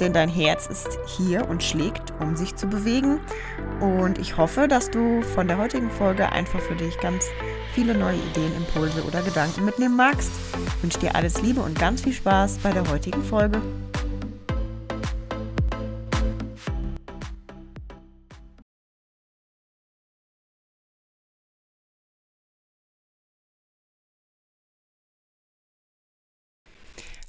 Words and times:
denn 0.00 0.12
dein 0.12 0.28
Herz 0.28 0.66
ist 0.66 0.98
hier 1.06 1.48
und 1.48 1.62
schlägt, 1.62 2.12
um 2.20 2.36
sich 2.36 2.56
zu 2.56 2.66
bewegen. 2.66 3.20
Und 3.80 4.18
ich 4.18 4.36
hoffe, 4.36 4.68
dass 4.68 4.90
du 4.90 5.22
von 5.22 5.48
der 5.48 5.58
heutigen 5.58 5.90
Folge 5.90 6.30
einfach 6.32 6.60
für 6.60 6.74
dich 6.74 6.98
ganz 7.00 7.26
viele 7.74 7.94
neue 7.94 8.16
Ideen, 8.16 8.54
Impulse 8.56 9.04
oder 9.04 9.22
Gedanken 9.22 9.64
mitnehmen 9.64 9.96
magst. 9.96 10.30
Ich 10.76 10.82
wünsche 10.82 10.98
dir 10.98 11.14
alles 11.14 11.42
Liebe 11.42 11.60
und 11.60 11.78
ganz 11.78 12.02
viel 12.02 12.12
Spaß 12.12 12.58
bei 12.58 12.72
der 12.72 12.88
heutigen 12.90 13.22
Folge. 13.22 13.60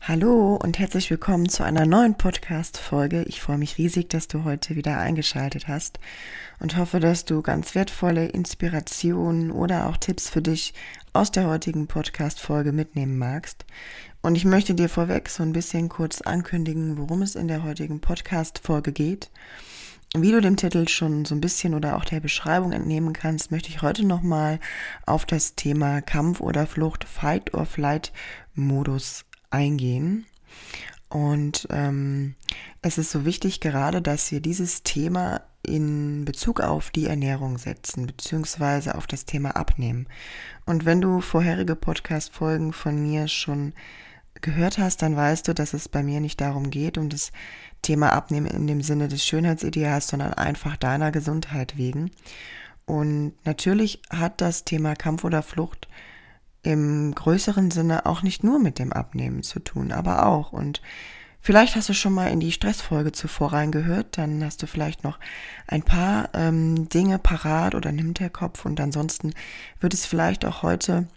Hallo 0.10 0.56
und 0.56 0.80
herzlich 0.80 1.12
willkommen 1.12 1.50
zu 1.50 1.62
einer 1.62 1.86
neuen 1.86 2.16
Podcast-Folge. 2.16 3.26
Ich 3.28 3.42
freue 3.42 3.60
mich 3.60 3.78
riesig, 3.78 4.10
dass 4.10 4.28
du 4.28 4.44
heute 4.44 4.76
wieder 4.76 4.98
eingeschaltet 4.98 5.68
hast 5.68 6.00
und 6.60 6.78
hoffe, 6.78 7.00
dass 7.00 7.26
du 7.26 7.44
ganz 7.44 7.76
wertvolle 7.76 8.26
Inspirationen 8.26 9.52
oder 9.52 9.88
auch 9.88 9.98
Tipps 9.98 10.28
für 10.28 10.42
dich 10.42 10.74
aus 11.14 11.30
der 11.30 11.46
heutigen 11.46 11.86
Podcast-Folge 11.86 12.72
mitnehmen 12.72 13.20
magst. 13.20 13.66
Und 14.24 14.34
ich 14.34 14.46
möchte 14.46 14.74
dir 14.74 14.90
vorweg 14.90 15.30
so 15.30 15.44
ein 15.44 15.54
bisschen 15.54 15.90
kurz 15.90 16.22
ankündigen, 16.22 16.98
worum 16.98 17.22
es 17.22 17.36
in 17.36 17.48
der 17.48 17.62
heutigen 17.62 18.02
Podcast-Folge 18.02 18.92
geht. 18.92 19.30
Wie 20.18 20.32
du 20.32 20.42
dem 20.42 20.58
Titel 20.58 20.88
schon 20.88 21.26
so 21.26 21.36
ein 21.36 21.42
bisschen 21.42 21.76
oder 21.76 21.96
auch 21.96 22.04
der 22.04 22.20
Beschreibung 22.20 22.72
entnehmen 22.72 23.14
kannst, 23.14 23.52
möchte 23.52 23.70
ich 23.70 23.84
heute 23.84 24.04
nochmal 24.04 24.60
auf 25.06 25.28
das 25.28 25.54
Thema 25.54 26.02
Kampf 26.02 26.42
oder 26.42 26.66
Flucht, 26.66 27.04
Fight 27.04 27.54
or 27.54 27.68
Flight 27.68 28.12
Modus 28.56 29.26
eingehen. 29.50 30.26
Und 31.10 31.68
ähm, 31.72 32.36
es 32.82 32.98
ist 32.98 33.12
so 33.12 33.26
wichtig 33.26 33.60
gerade, 33.60 34.02
dass 34.02 34.32
wir 34.32 34.42
dieses 34.42 34.84
Thema 34.84 35.42
in 35.64 36.24
Bezug 36.24 36.62
auf 36.62 36.92
die 36.92 37.08
Ernährung 37.08 37.58
setzen, 37.58 38.08
beziehungsweise 38.08 38.96
auf 38.96 39.08
das 39.08 39.26
Thema 39.26 39.56
Abnehmen. 39.56 40.08
Und 40.66 40.86
wenn 40.86 41.02
du 41.02 41.20
vorherige 41.20 41.76
Podcast-Folgen 41.76 42.74
von 42.74 43.02
mir 43.02 43.28
schon 43.28 43.74
gehört 44.42 44.78
hast, 44.78 45.02
dann 45.02 45.16
weißt 45.16 45.48
du, 45.48 45.54
dass 45.54 45.74
es 45.74 45.90
bei 45.90 46.02
mir 46.02 46.22
nicht 46.22 46.40
darum 46.40 46.70
geht, 46.70 46.98
um 46.98 47.10
das 47.10 47.32
Thema 47.82 48.14
Abnehmen 48.14 48.48
in 48.48 48.68
dem 48.68 48.82
Sinne 48.82 49.08
des 49.08 49.26
Schönheitsideals, 49.26 50.08
sondern 50.08 50.34
einfach 50.34 50.78
deiner 50.78 51.12
Gesundheit 51.12 51.78
wegen. 51.78 52.12
Und 52.86 53.34
natürlich 53.46 54.02
hat 54.10 54.42
das 54.42 54.64
Thema 54.64 54.96
Kampf 54.96 55.24
oder 55.24 55.44
Flucht 55.44 55.88
im 56.64 57.14
größeren 57.16 57.72
Sinne 57.72 58.06
auch 58.06 58.22
nicht 58.22 58.44
nur 58.44 58.60
mit 58.60 58.80
dem 58.80 58.92
Abnehmen 58.92 59.44
zu 59.44 59.60
tun, 59.60 59.92
aber 59.92 60.26
auch. 60.26 60.52
Und 60.52 60.82
vielleicht 61.40 61.76
hast 61.76 61.90
du 61.90 61.94
schon 61.94 62.14
mal 62.14 62.28
in 62.28 62.40
die 62.40 62.52
Stressfolge 62.52 63.12
zuvor 63.12 63.54
reingehört, 63.54 64.18
dann 64.18 64.44
hast 64.44 64.62
du 64.62 64.68
vielleicht 64.68 65.04
noch 65.04 65.20
ein 65.68 65.84
paar 65.84 66.30
ähm, 66.34 66.90
Dinge 66.90 67.20
parat 67.20 67.76
oder 67.76 67.92
nimmt 67.92 68.20
der 68.20 68.30
Kopf 68.30 68.66
und 68.66 68.80
ansonsten 68.80 69.34
wird 69.80 69.94
es 69.94 70.06
vielleicht 70.06 70.46
auch 70.46 70.64
heute 70.64 71.08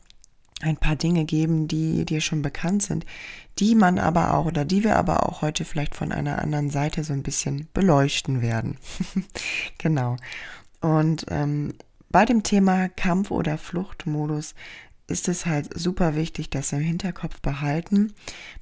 ein 0.63 0.77
paar 0.77 0.97
Dinge 0.97 1.25
geben, 1.25 1.69
die 1.69 2.05
dir 2.05 2.21
schon 2.21 2.41
bekannt 2.41 2.85
sind, 2.85 3.05
die 3.59 3.75
man 3.75 3.99
aber 3.99 4.35
auch 4.35 4.47
oder 4.47 4.65
die 4.65 4.85
wir 4.85 4.97
aber 4.97 5.29
auch 5.29 5.43
heute 5.43 5.65
vielleicht 5.65 5.95
von 5.95 6.13
einer 6.13 6.41
anderen 6.41 6.71
Seite 6.71 7.05
so 7.05 7.13
ein 7.13 7.23
bisschen 7.25 7.69
beleuchten 7.75 8.41
werden. 8.41 8.79
genau. 9.79 10.17
Und 10.81 11.27
ähm, 11.31 11.75
bei 12.11 12.25
dem 12.25 12.43
Thema 12.43 12.89
Kampf- 12.89 13.31
oder 13.31 13.59
Fluchtmodus 13.59 14.55
ist 15.07 15.29
es 15.29 15.47
halt 15.47 15.79
super 15.79 16.15
wichtig, 16.15 16.51
dass 16.51 16.73
wir 16.73 16.79
im 16.79 16.85
Hinterkopf 16.85 17.41
behalten, 17.41 18.15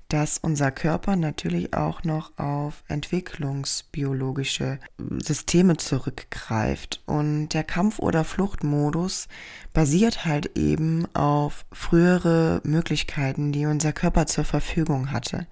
dass 0.09 0.39
unser 0.39 0.71
Körper 0.73 1.17
natürlich 1.17 1.75
auch 1.75 2.03
noch 2.03 2.37
auf 2.39 2.83
entwicklungsbiologische 2.89 4.79
Systeme 5.23 5.77
zurückgreift. 5.77 7.03
Und 7.07 7.51
der 7.51 7.65
Kampf- 7.65 8.01
oder 8.01 8.25
Fluchtmodus 8.25 9.29
basiert 9.73 10.25
halt 10.25 10.57
eben 10.59 11.07
auf 11.15 11.65
frühere 11.73 12.61
Möglichkeiten, 12.65 13.53
die 13.53 13.67
unser 13.67 13.93
Körper 13.93 14.27
zur 14.27 14.45
Verfügung 14.45 15.13
hatte. 15.13 15.47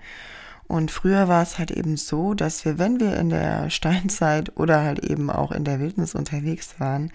Und 0.68 0.90
früher 0.90 1.28
war 1.28 1.42
es 1.42 1.58
halt 1.58 1.70
eben 1.70 1.96
so, 1.96 2.34
dass 2.34 2.66
wir, 2.66 2.78
wenn 2.78 3.00
wir 3.00 3.16
in 3.16 3.30
der 3.30 3.70
Steinzeit 3.70 4.52
oder 4.58 4.82
halt 4.82 4.98
eben 4.98 5.30
auch 5.30 5.50
in 5.50 5.64
der 5.64 5.80
Wildnis 5.80 6.14
unterwegs 6.14 6.78
waren, 6.78 7.10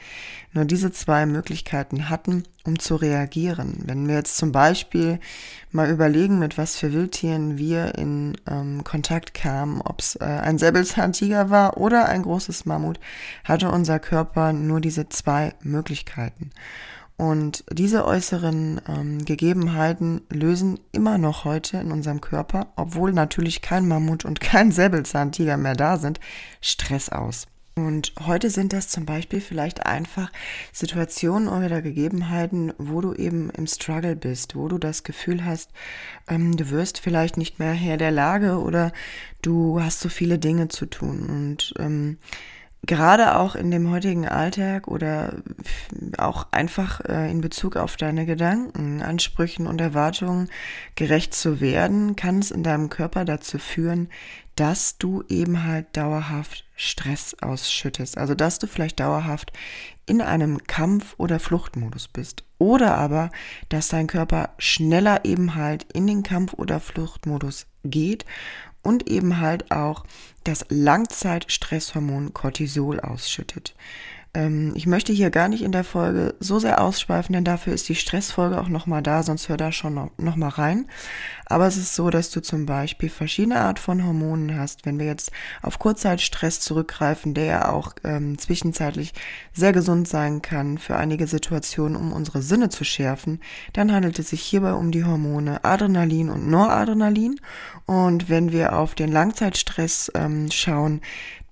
nur 0.53 0.65
diese 0.65 0.91
zwei 0.91 1.27
Möglichkeiten 1.27 2.09
hatten, 2.09 2.45
um 2.65 2.79
zu 2.79 2.95
reagieren. 2.95 3.83
Wenn 3.85 4.07
wir 4.07 4.15
jetzt 4.15 4.37
zum 4.37 4.51
Beispiel 4.51 5.19
mal 5.71 5.87
überlegen, 5.91 6.39
mit 6.39 6.57
was 6.57 6.77
für 6.77 6.93
Wildtieren 6.93 7.59
wir 7.59 7.93
in 7.95 8.37
ähm, 8.49 8.83
Kontakt 8.83 9.35
kamen, 9.35 9.81
ob 9.81 9.99
es 9.99 10.15
äh, 10.15 10.23
ein 10.23 10.57
Säbelzahntiger 10.57 11.51
war 11.51 11.77
oder 11.77 12.09
ein 12.09 12.23
großes 12.23 12.65
Mammut, 12.65 12.99
hatte 13.43 13.69
unser 13.69 13.99
Körper 13.99 14.51
nur 14.51 14.81
diese 14.81 15.09
zwei 15.09 15.53
Möglichkeiten. 15.61 16.49
Und 17.17 17.63
diese 17.71 18.05
äußeren 18.05 18.81
ähm, 18.87 19.23
Gegebenheiten 19.23 20.21
lösen 20.29 20.79
immer 20.91 21.17
noch 21.17 21.45
heute 21.45 21.77
in 21.77 21.91
unserem 21.91 22.21
Körper, 22.21 22.73
obwohl 22.75 23.13
natürlich 23.13 23.61
kein 23.61 23.87
Mammut 23.87 24.25
und 24.25 24.39
kein 24.41 24.71
Säbelzahntiger 24.71 25.57
mehr 25.57 25.75
da 25.75 25.97
sind, 25.97 26.19
Stress 26.61 27.09
aus. 27.09 27.47
Und 27.75 28.13
heute 28.19 28.51
sind 28.51 28.71
das 28.71 28.87
zum 28.87 29.05
Beispiel 29.07 29.41
vielleicht 29.41 29.87
einfach 29.87 30.31
Situationen 30.71 31.47
oder 31.47 31.81
Gegebenheiten, 31.81 32.71
wo 32.77 33.01
du 33.01 33.15
eben 33.15 33.49
im 33.49 33.65
Struggle 33.65 34.15
bist, 34.15 34.55
wo 34.55 34.67
du 34.67 34.77
das 34.77 35.03
Gefühl 35.03 35.43
hast, 35.43 35.71
ähm, 36.27 36.55
du 36.55 36.69
wirst 36.69 36.99
vielleicht 36.99 37.35
nicht 37.35 37.57
mehr 37.57 37.73
Herr 37.73 37.97
der 37.97 38.11
Lage 38.11 38.59
oder 38.59 38.91
du 39.41 39.81
hast 39.81 40.01
so 40.01 40.09
viele 40.09 40.37
Dinge 40.37 40.67
zu 40.67 40.85
tun. 40.85 41.27
Und 41.27 41.73
ähm, 41.79 42.19
gerade 42.85 43.37
auch 43.37 43.55
in 43.55 43.71
dem 43.71 43.89
heutigen 43.89 44.27
Alltag 44.27 44.87
oder 44.87 45.35
auch 46.17 46.47
einfach 46.51 47.01
äh, 47.01 47.31
in 47.31 47.41
Bezug 47.41 47.77
auf 47.77 47.95
deine 47.95 48.25
Gedanken, 48.25 49.01
Ansprüchen 49.01 49.67
und 49.67 49.79
Erwartungen 49.79 50.49
gerecht 50.95 51.33
zu 51.33 51.61
werden, 51.61 52.15
kann 52.15 52.39
es 52.39 52.51
in 52.51 52.63
deinem 52.63 52.89
Körper 52.89 53.23
dazu 53.25 53.57
führen, 53.57 54.09
dass 54.55 54.97
du 54.97 55.23
eben 55.29 55.63
halt 55.63 55.87
dauerhaft 55.95 56.65
Stress 56.75 57.35
ausschüttest. 57.41 58.17
Also 58.17 58.35
dass 58.35 58.59
du 58.59 58.67
vielleicht 58.67 58.99
dauerhaft 58.99 59.53
in 60.05 60.21
einem 60.21 60.63
Kampf- 60.67 61.15
oder 61.17 61.39
Fluchtmodus 61.39 62.09
bist. 62.09 62.43
Oder 62.57 62.95
aber, 62.95 63.29
dass 63.69 63.87
dein 63.87 64.07
Körper 64.07 64.49
schneller 64.57 65.25
eben 65.25 65.55
halt 65.55 65.85
in 65.93 66.07
den 66.07 66.23
Kampf- 66.23 66.53
oder 66.53 66.79
Fluchtmodus 66.79 67.67
geht 67.83 68.25
und 68.83 69.09
eben 69.09 69.39
halt 69.39 69.71
auch 69.71 70.03
das 70.43 70.65
Langzeitstresshormon 70.69 72.33
Cortisol 72.33 72.99
ausschüttet. 72.99 73.73
Ähm, 74.35 74.73
ich 74.75 74.87
möchte 74.87 75.13
hier 75.13 75.29
gar 75.29 75.47
nicht 75.47 75.61
in 75.61 75.71
der 75.71 75.83
Folge 75.83 76.35
so 76.39 76.57
sehr 76.57 76.81
ausschweifen, 76.81 77.33
denn 77.33 77.43
dafür 77.43 77.73
ist 77.73 77.87
die 77.87 77.95
Stressfolge 77.95 78.59
auch 78.59 78.67
nochmal 78.67 79.03
da, 79.03 79.21
sonst 79.21 79.47
hör 79.49 79.57
da 79.57 79.71
schon 79.71 79.93
noch, 79.93 80.09
noch 80.17 80.35
mal 80.35 80.49
rein. 80.49 80.87
Aber 81.45 81.67
es 81.67 81.77
ist 81.77 81.93
so, 81.93 82.09
dass 82.09 82.31
du 82.31 82.41
zum 82.41 82.65
Beispiel 82.65 83.09
verschiedene 83.09 83.59
Art 83.59 83.77
von 83.77 84.03
Hormonen 84.03 84.57
hast. 84.57 84.85
Wenn 84.85 84.97
wir 84.97 85.05
jetzt 85.05 85.31
auf 85.61 85.77
Kurzzeitstress 85.77 86.59
zurückgreifen, 86.61 87.35
der 87.35 87.45
ja 87.45 87.69
auch 87.69 87.93
ähm, 88.03 88.37
zwischenzeitlich 88.39 89.13
sehr 89.53 89.71
gesund 89.71 90.07
sein 90.07 90.41
kann 90.41 90.79
für 90.79 90.95
einige 90.95 91.27
Situationen, 91.27 91.95
um 91.95 92.11
unsere 92.11 92.41
Sinne 92.41 92.69
zu 92.69 92.83
schärfen, 92.83 93.39
dann 93.73 93.91
handelt 93.91 94.17
es 94.17 94.29
sich 94.29 94.41
hierbei 94.41 94.73
um 94.73 94.91
die 94.91 95.03
Hormone 95.03 95.63
Adrenalin 95.63 96.31
und 96.31 96.47
Noradrenalin. 96.47 97.39
Und 97.85 98.29
wenn 98.29 98.51
wir 98.51 98.77
auf 98.77 98.95
den 98.95 99.11
Langzeitstress 99.11 100.11
ähm, 100.15 100.49
schauen, 100.49 101.01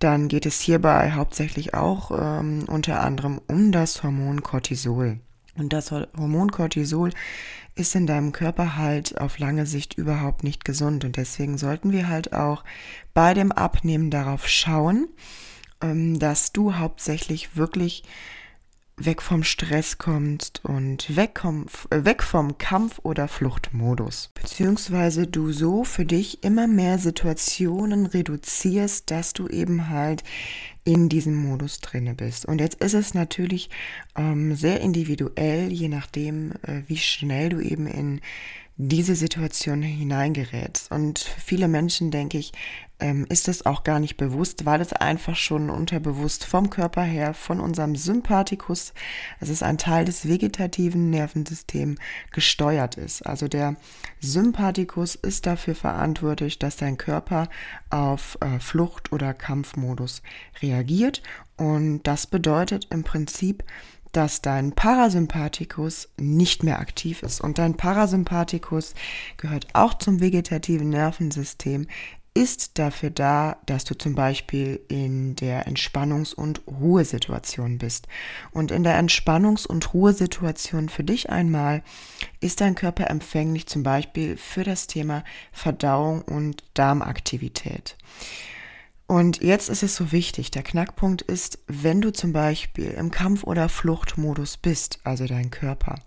dann 0.03 0.27
geht 0.27 0.45
es 0.45 0.59
hierbei 0.59 1.11
hauptsächlich 1.11 1.73
auch 1.73 2.11
ähm, 2.11 2.65
unter 2.67 3.01
anderem 3.01 3.39
um 3.47 3.71
das 3.71 4.03
Hormon 4.03 4.43
Cortisol. 4.43 5.19
Und 5.57 5.73
das 5.73 5.91
Hormon 5.91 6.51
Cortisol 6.51 7.11
ist 7.75 7.95
in 7.95 8.07
deinem 8.07 8.31
Körper 8.31 8.77
halt 8.77 9.19
auf 9.19 9.37
lange 9.37 9.65
Sicht 9.65 9.93
überhaupt 9.97 10.43
nicht 10.43 10.65
gesund. 10.65 11.05
Und 11.05 11.17
deswegen 11.17 11.57
sollten 11.57 11.91
wir 11.91 12.07
halt 12.07 12.33
auch 12.33 12.63
bei 13.13 13.33
dem 13.33 13.51
Abnehmen 13.51 14.09
darauf 14.09 14.47
schauen, 14.47 15.07
ähm, 15.81 16.19
dass 16.19 16.51
du 16.51 16.75
hauptsächlich 16.75 17.55
wirklich 17.55 18.03
weg 19.05 19.21
vom 19.21 19.43
Stress 19.43 19.97
kommst 19.97 20.63
und 20.63 21.15
weg, 21.15 21.39
vom, 21.41 21.65
äh, 21.89 22.03
weg 22.05 22.23
vom 22.23 22.57
Kampf- 22.57 22.99
oder 23.03 23.27
Fluchtmodus. 23.27 24.31
Beziehungsweise 24.33 25.27
du 25.27 25.51
so 25.51 25.83
für 25.83 26.05
dich 26.05 26.43
immer 26.43 26.67
mehr 26.67 26.97
Situationen 26.97 28.05
reduzierst, 28.05 29.09
dass 29.11 29.33
du 29.33 29.47
eben 29.47 29.89
halt 29.89 30.23
in 30.83 31.09
diesem 31.09 31.35
Modus 31.35 31.79
drinne 31.79 32.15
bist. 32.15 32.45
Und 32.45 32.59
jetzt 32.59 32.81
ist 32.81 32.93
es 32.93 33.13
natürlich 33.13 33.69
ähm, 34.15 34.55
sehr 34.55 34.81
individuell, 34.81 35.71
je 35.71 35.89
nachdem, 35.89 36.53
äh, 36.63 36.81
wie 36.87 36.97
schnell 36.97 37.49
du 37.49 37.59
eben 37.59 37.87
in 37.87 38.21
diese 38.77 39.15
Situation 39.15 39.81
hineingerätst. 39.83 40.91
Und 40.91 41.19
für 41.19 41.39
viele 41.39 41.67
Menschen, 41.67 42.09
denke 42.09 42.39
ich, 42.39 42.51
ähm, 43.01 43.25
ist 43.29 43.47
es 43.47 43.65
auch 43.65 43.83
gar 43.83 43.99
nicht 43.99 44.15
bewusst, 44.15 44.65
weil 44.65 44.79
es 44.79 44.93
einfach 44.93 45.35
schon 45.35 45.69
unterbewusst 45.69 46.45
vom 46.45 46.69
Körper 46.69 47.01
her, 47.01 47.33
von 47.33 47.59
unserem 47.59 47.95
Sympathikus, 47.95 48.93
es 49.39 49.49
ist 49.49 49.63
ein 49.63 49.77
Teil 49.77 50.05
des 50.05 50.27
vegetativen 50.27 51.09
Nervensystems, 51.09 51.99
gesteuert 52.31 52.95
ist. 52.95 53.23
Also 53.23 53.47
der 53.47 53.75
Sympathikus 54.19 55.15
ist 55.15 55.45
dafür 55.45 55.75
verantwortlich, 55.75 56.59
dass 56.59 56.77
dein 56.77 56.97
Körper 56.97 57.49
auf 57.89 58.37
äh, 58.41 58.59
Flucht- 58.59 59.11
oder 59.11 59.33
Kampfmodus 59.33 60.21
reagiert. 60.61 61.21
Und 61.57 62.03
das 62.03 62.27
bedeutet 62.27 62.87
im 62.91 63.03
Prinzip, 63.03 63.63
dass 64.11 64.41
dein 64.41 64.73
Parasympathikus 64.73 66.09
nicht 66.17 66.63
mehr 66.63 66.79
aktiv 66.79 67.23
ist. 67.23 67.41
Und 67.41 67.57
dein 67.57 67.77
Parasympathikus 67.77 68.93
gehört 69.37 69.67
auch 69.73 69.93
zum 69.93 70.19
vegetativen 70.19 70.89
Nervensystem, 70.89 71.87
ist 72.33 72.79
dafür 72.79 73.09
da, 73.09 73.57
dass 73.65 73.83
du 73.83 73.97
zum 73.97 74.15
Beispiel 74.15 74.79
in 74.87 75.35
der 75.35 75.67
Entspannungs- 75.67 76.33
und 76.33 76.61
Ruhesituation 76.65 77.77
bist. 77.77 78.07
Und 78.51 78.71
in 78.71 78.83
der 78.83 79.01
Entspannungs- 79.01 79.67
und 79.67 79.93
Ruhesituation 79.93 80.87
für 80.87 81.03
dich 81.03 81.29
einmal 81.29 81.83
ist 82.39 82.61
dein 82.61 82.75
Körper 82.75 83.09
empfänglich 83.09 83.67
zum 83.67 83.83
Beispiel 83.83 84.37
für 84.37 84.63
das 84.63 84.87
Thema 84.87 85.23
Verdauung 85.51 86.21
und 86.21 86.63
Darmaktivität. 86.73 87.97
Und 89.07 89.41
jetzt 89.41 89.67
ist 89.67 89.83
es 89.83 89.97
so 89.97 90.13
wichtig, 90.13 90.51
der 90.51 90.63
Knackpunkt 90.63 91.21
ist, 91.21 91.59
wenn 91.67 91.99
du 91.99 92.13
zum 92.13 92.31
Beispiel 92.31 92.91
im 92.91 93.11
Kampf- 93.11 93.43
oder 93.43 93.67
Fluchtmodus 93.67 94.55
bist, 94.55 95.01
also 95.03 95.25
dein 95.27 95.51
Körper, 95.51 95.99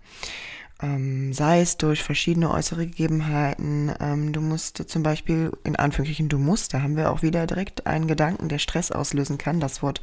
ähm, 0.81 1.31
sei 1.33 1.61
es 1.61 1.77
durch 1.77 2.03
verschiedene 2.03 2.51
äußere 2.51 2.85
Gegebenheiten. 2.85 3.93
Ähm, 3.99 4.33
du 4.33 4.41
musst 4.41 4.89
zum 4.89 5.03
Beispiel, 5.03 5.51
in 5.63 5.75
Anführungsstrichen, 5.75 6.29
du 6.29 6.37
musst, 6.37 6.73
da 6.73 6.81
haben 6.81 6.97
wir 6.97 7.11
auch 7.11 7.21
wieder 7.21 7.47
direkt 7.47 7.87
einen 7.87 8.07
Gedanken, 8.07 8.49
der 8.49 8.59
Stress 8.59 8.91
auslösen 8.91 9.37
kann, 9.37 9.59
das 9.59 9.81
Wort 9.81 10.01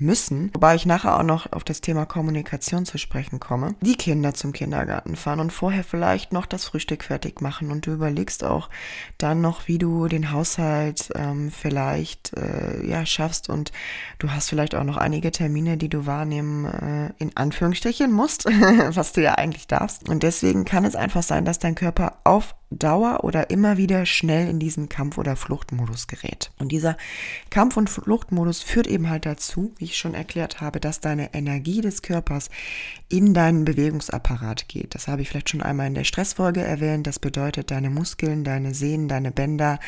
müssen, 0.00 0.50
wobei 0.54 0.74
ich 0.74 0.86
nachher 0.86 1.18
auch 1.18 1.22
noch 1.22 1.52
auf 1.52 1.64
das 1.64 1.80
Thema 1.80 2.06
Kommunikation 2.06 2.86
zu 2.86 2.98
sprechen 2.98 3.38
komme, 3.38 3.74
die 3.80 3.96
Kinder 3.96 4.34
zum 4.34 4.52
Kindergarten 4.52 5.16
fahren 5.16 5.40
und 5.40 5.52
vorher 5.52 5.84
vielleicht 5.84 6.32
noch 6.32 6.46
das 6.46 6.64
Frühstück 6.64 7.04
fertig 7.04 7.40
machen. 7.40 7.70
Und 7.70 7.86
du 7.86 7.92
überlegst 7.92 8.44
auch 8.44 8.70
dann 9.18 9.40
noch, 9.40 9.68
wie 9.68 9.78
du 9.78 10.08
den 10.08 10.32
Haushalt 10.32 11.10
ähm, 11.14 11.50
vielleicht 11.50 12.32
äh, 12.36 12.86
ja 12.86 13.04
schaffst. 13.06 13.48
Und 13.48 13.72
du 14.18 14.30
hast 14.30 14.48
vielleicht 14.48 14.74
auch 14.74 14.84
noch 14.84 14.96
einige 14.96 15.30
Termine, 15.30 15.76
die 15.76 15.88
du 15.88 16.06
wahrnehmen 16.06 16.64
äh, 16.64 17.12
in 17.18 17.36
Anführungsstrichen 17.36 18.12
musst, 18.12 18.46
was 18.90 19.12
du 19.12 19.22
ja 19.22 19.34
eigentlich 19.34 19.66
darfst. 19.66 20.08
Und 20.08 20.22
deswegen 20.22 20.64
kann 20.64 20.84
es 20.84 20.96
einfach 20.96 21.22
sein, 21.22 21.44
dass 21.44 21.58
dein 21.58 21.74
Körper 21.74 22.18
auf 22.24 22.54
Dauer 22.70 23.24
oder 23.24 23.50
immer 23.50 23.76
wieder 23.76 24.06
schnell 24.06 24.48
in 24.48 24.60
diesen 24.60 24.88
Kampf- 24.88 25.18
oder 25.18 25.34
Fluchtmodus 25.34 26.06
gerät. 26.06 26.52
Und 26.58 26.70
dieser 26.70 26.96
Kampf- 27.50 27.76
und 27.76 27.90
Fluchtmodus 27.90 28.62
führt 28.62 28.86
eben 28.86 29.10
halt 29.10 29.26
dazu, 29.26 29.74
wie 29.78 29.86
ich 29.86 29.98
schon 29.98 30.14
erklärt 30.14 30.60
habe, 30.60 30.78
dass 30.78 31.00
deine 31.00 31.34
Energie 31.34 31.80
des 31.80 32.02
Körpers 32.02 32.48
in 33.08 33.34
deinen 33.34 33.64
Bewegungsapparat 33.64 34.68
geht. 34.68 34.94
Das 34.94 35.08
habe 35.08 35.22
ich 35.22 35.28
vielleicht 35.28 35.50
schon 35.50 35.62
einmal 35.62 35.88
in 35.88 35.94
der 35.94 36.04
Stressfolge 36.04 36.60
erwähnt. 36.60 37.06
Das 37.06 37.18
bedeutet, 37.18 37.70
deine 37.72 37.90
Muskeln, 37.90 38.44
deine 38.44 38.72
Sehnen, 38.72 39.08
deine 39.08 39.32
Bänder, 39.32 39.80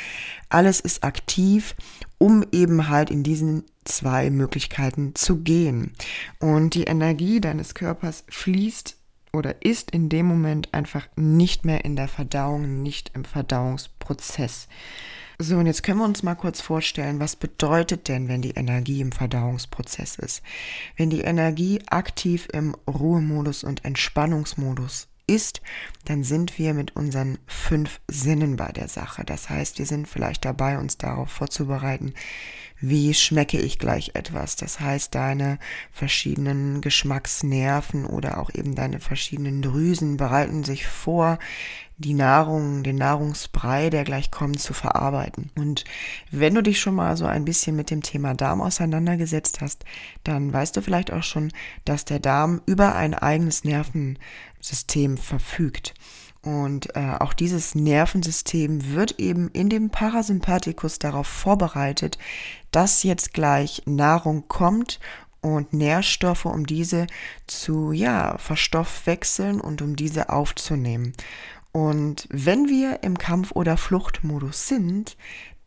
alles 0.49 0.81
ist 0.81 1.05
aktiv, 1.05 1.76
um 2.19 2.44
eben 2.50 2.88
halt 2.88 3.11
in 3.11 3.23
diesen 3.23 3.64
zwei 3.85 4.31
Möglichkeiten 4.31 5.14
zu 5.14 5.38
gehen. 5.38 5.93
Und 6.40 6.75
die 6.75 6.85
Energie 6.85 7.40
deines 7.40 7.75
Körpers 7.75 8.25
fließt 8.28 8.96
oder 9.32 9.62
ist 9.64 9.90
in 9.90 10.08
dem 10.08 10.26
Moment 10.26 10.73
einfach 10.73 11.08
nicht 11.17 11.64
mehr 11.64 11.84
in 11.84 11.96
der 11.96 12.08
Verdauung, 12.08 12.82
nicht 12.82 13.12
im 13.14 13.25
Verdauungsprozess. 13.25 14.69
So, 15.38 15.56
und 15.56 15.67
jetzt 15.67 15.82
können 15.82 15.99
wir 15.99 16.05
uns 16.05 16.23
mal 16.23 16.34
kurz 16.34 16.61
vorstellen, 16.61 17.19
was 17.19 17.34
bedeutet 17.34 18.08
denn, 18.08 18.29
wenn 18.29 18.43
die 18.43 18.52
Energie 18.52 19.00
im 19.00 19.11
Verdauungsprozess 19.11 20.17
ist? 20.17 20.43
Wenn 20.96 21.11
die 21.11 21.23
Energie 21.23 21.81
aktiv 21.87 22.49
im 22.52 22.76
Ruhemodus 22.87 23.64
und 23.64 23.84
Entspannungsmodus 23.84 25.08
ist, 25.26 25.62
dann 26.05 26.23
sind 26.23 26.58
wir 26.58 26.75
mit 26.75 26.94
unseren 26.96 27.38
fünf 27.46 28.00
Sinnen 28.08 28.56
bei 28.56 28.70
der 28.73 28.88
Sache. 28.88 29.25
Das 29.25 29.49
heißt, 29.49 29.78
wir 29.78 29.87
sind 29.87 30.06
vielleicht 30.06 30.44
dabei, 30.44 30.78
uns 30.78 30.99
darauf 30.99 31.31
vorzubereiten, 31.31 32.14
wie 32.82 33.14
schmecke 33.14 33.58
ich 33.58 33.79
gleich 33.79 34.11
etwas. 34.14 34.56
Das 34.56 34.81
heißt, 34.81 35.14
deine 35.14 35.58
verschiedenen 35.93 36.81
Geschmacksnerven 36.81 38.05
oder 38.05 38.38
auch 38.38 38.50
eben 38.52 38.75
deine 38.75 39.00
verschiedenen 39.00 39.62
Drüsen 39.62 40.17
bereiten 40.19 40.64
sich 40.64 40.87
vor, 40.87 41.38
die 41.96 42.14
Nahrung, 42.14 42.82
den 42.82 42.96
Nahrungsbrei, 42.96 43.88
der 43.88 44.02
gleich 44.02 44.32
kommt, 44.32 44.61
zu 44.61 44.75
verarbeiten. 44.75 45.50
Und 45.55 45.84
wenn 46.32 46.55
du 46.55 46.62
dich 46.62 46.81
schon 46.81 46.96
mal 46.96 47.17
so 47.17 47.26
ein 47.26 47.44
bisschen 47.44 47.76
mit 47.76 47.90
dem 47.90 48.02
Thema 48.02 48.34
Darm 48.34 48.61
auseinandergesetzt 48.61 49.61
hast, 49.61 49.85
dann 50.25 50.52
weißt 50.52 50.76
du 50.76 50.82
vielleicht 50.82 51.12
auch 51.12 51.23
schon, 51.23 51.52
dass 51.85 52.05
der 52.05 52.19
Darm 52.19 52.61
über 52.67 52.96
ein 52.96 53.14
eigenes 53.14 53.62
Nervensystem 53.62 55.17
verfügt. 55.17 55.94
Und 56.44 56.96
äh, 56.96 57.14
auch 57.20 57.34
dieses 57.34 57.76
Nervensystem 57.76 58.92
wird 58.92 59.20
eben 59.20 59.48
in 59.52 59.68
dem 59.68 59.90
Parasympathikus 59.90 60.98
darauf 60.98 61.28
vorbereitet, 61.28 62.18
dass 62.72 63.04
jetzt 63.04 63.32
gleich 63.32 63.82
Nahrung 63.86 64.48
kommt 64.48 64.98
und 65.40 65.72
Nährstoffe, 65.72 66.46
um 66.46 66.66
diese 66.66 67.06
zu, 67.46 67.92
ja, 67.92 68.38
verstoffwechseln 68.38 69.60
und 69.60 69.82
um 69.82 69.94
diese 69.94 70.30
aufzunehmen. 70.30 71.12
Und 71.70 72.28
wenn 72.30 72.68
wir 72.68 73.02
im 73.02 73.18
Kampf- 73.18 73.52
oder 73.52 73.76
Fluchtmodus 73.76 74.68
sind, 74.68 75.16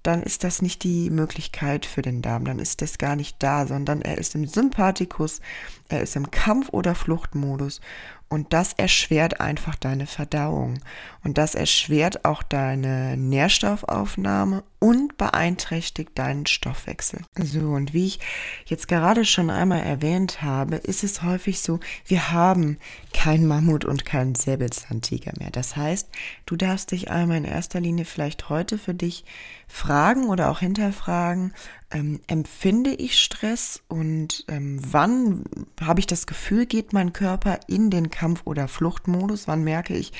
dann 0.05 0.21
ist 0.21 0.43
das 0.43 0.61
nicht 0.61 0.83
die 0.83 1.09
Möglichkeit 1.09 1.85
für 1.85 2.03
den 2.03 2.21
Darm, 2.21 2.45
dann 2.45 2.59
ist 2.59 2.83
das 2.83 2.99
gar 2.99 3.15
nicht 3.15 3.37
da, 3.41 3.65
sondern 3.65 4.03
er 4.03 4.19
ist 4.19 4.35
im 4.35 4.45
Sympathikus, 4.45 5.41
er 5.89 6.01
ist 6.01 6.15
im 6.15 6.29
Kampf- 6.29 6.69
oder 6.69 6.93
Fluchtmodus 6.93 7.81
und 8.27 8.53
das 8.53 8.73
erschwert 8.73 9.39
einfach 9.39 9.75
deine 9.75 10.07
Verdauung. 10.07 10.79
Und 11.23 11.37
das 11.37 11.53
erschwert 11.55 12.25
auch 12.25 12.43
deine 12.43 13.17
Nährstoffaufnahme 13.17 14.63
und 14.79 15.17
beeinträchtigt 15.17 16.11
deinen 16.15 16.45
Stoffwechsel. 16.45 17.21
So, 17.41 17.69
und 17.69 17.93
wie 17.93 18.07
ich 18.07 18.19
jetzt 18.65 18.87
gerade 18.87 19.25
schon 19.25 19.49
einmal 19.49 19.81
erwähnt 19.81 20.41
habe, 20.41 20.75
ist 20.75 21.03
es 21.03 21.21
häufig 21.21 21.61
so, 21.61 21.79
wir 22.05 22.31
haben 22.31 22.77
kein 23.13 23.47
Mammut 23.47 23.85
und 23.85 24.05
keinen 24.05 24.35
Säbelzahntiger 24.35 25.31
mehr. 25.39 25.51
Das 25.51 25.75
heißt, 25.75 26.09
du 26.45 26.55
darfst 26.55 26.91
dich 26.91 27.11
einmal 27.11 27.37
in 27.37 27.45
erster 27.45 27.79
Linie 27.79 28.05
vielleicht 28.05 28.49
heute 28.49 28.77
für 28.77 28.93
dich 28.93 29.23
fragen 29.67 30.27
oder 30.29 30.49
auch 30.49 30.59
hinterfragen, 30.59 31.53
ähm, 31.95 32.19
empfinde 32.27 32.93
ich 32.93 33.17
Stress 33.17 33.81
und 33.87 34.43
ähm, 34.49 34.79
wann 34.85 35.45
habe 35.81 36.01
ich 36.01 36.07
das 36.07 36.27
Gefühl, 36.27 36.65
geht 36.65 36.91
mein 36.91 37.13
Körper 37.13 37.61
in 37.67 37.89
den 37.89 38.09
Kampf- 38.09 38.41
oder 38.43 38.67
Fluchtmodus? 38.67 39.47
Wann 39.47 39.63
merke 39.63 39.95
ich, 39.95 40.11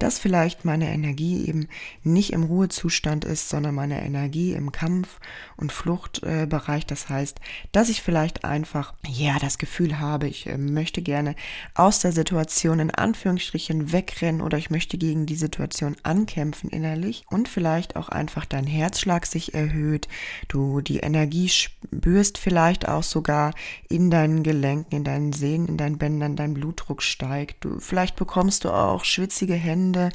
dass 0.00 0.18
vielleicht 0.18 0.64
meine 0.64 0.92
Energie 0.92 1.46
eben 1.46 1.68
nicht 2.02 2.32
im 2.32 2.42
Ruhezustand 2.42 3.24
ist, 3.24 3.48
sondern 3.48 3.76
meine 3.76 4.04
Energie 4.04 4.54
im 4.54 4.72
Kampf- 4.72 5.20
und 5.56 5.70
Fluchtbereich? 5.70 6.82
Äh, 6.82 6.86
das 6.88 7.08
heißt, 7.08 7.40
dass 7.70 7.90
ich 7.90 8.02
vielleicht 8.02 8.44
einfach, 8.44 8.94
ja, 9.06 9.38
das 9.38 9.58
Gefühl 9.58 10.00
habe, 10.00 10.26
ich 10.26 10.48
äh, 10.48 10.58
möchte 10.58 11.00
gerne 11.00 11.36
aus 11.74 12.00
der 12.00 12.10
Situation 12.10 12.80
in 12.80 12.90
Anführungsstrichen 12.90 13.92
wegrennen 13.92 14.40
oder 14.40 14.58
ich 14.58 14.70
möchte 14.70 14.98
gegen 14.98 15.26
die 15.26 15.36
Situation 15.36 15.96
ankämpfen 16.02 16.70
innerlich 16.70 17.24
und 17.30 17.48
vielleicht 17.48 17.94
auch 17.94 18.08
einfach 18.08 18.46
dein 18.46 18.66
Herzschlag 18.66 19.26
sich 19.26 19.54
erhöht, 19.54 20.08
du 20.48 20.80
die 20.80 20.98
Energie 20.98 21.19
Energie 21.20 21.50
spürst, 21.50 22.38
vielleicht 22.38 22.88
auch 22.88 23.02
sogar 23.02 23.52
in 23.88 24.10
deinen 24.10 24.42
Gelenken, 24.42 24.96
in 24.96 25.04
deinen 25.04 25.32
Sehnen, 25.34 25.68
in 25.68 25.76
deinen 25.76 25.98
Bändern, 25.98 26.34
dein 26.34 26.54
Blutdruck 26.54 27.02
steigt. 27.02 27.62
Du, 27.64 27.78
vielleicht 27.78 28.16
bekommst 28.16 28.64
du 28.64 28.70
auch 28.70 29.04
schwitzige 29.04 29.54
Hände 29.54 30.10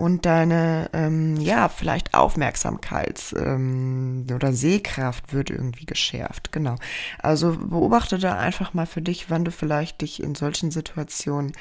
und 0.00 0.24
deine, 0.24 0.88
ähm, 0.94 1.36
ja, 1.36 1.68
vielleicht 1.68 2.14
Aufmerksamkeit 2.14 3.34
ähm, 3.36 4.26
oder 4.34 4.54
Sehkraft 4.54 5.34
wird 5.34 5.50
irgendwie 5.50 5.84
geschärft. 5.84 6.52
Genau. 6.52 6.76
Also 7.18 7.54
beobachte 7.54 8.18
da 8.18 8.38
einfach 8.38 8.72
mal 8.72 8.86
für 8.86 9.02
dich, 9.02 9.28
wann 9.28 9.44
du 9.44 9.50
vielleicht 9.50 10.00
dich 10.00 10.22
in 10.22 10.34
solchen 10.34 10.70
Situationen 10.70 11.52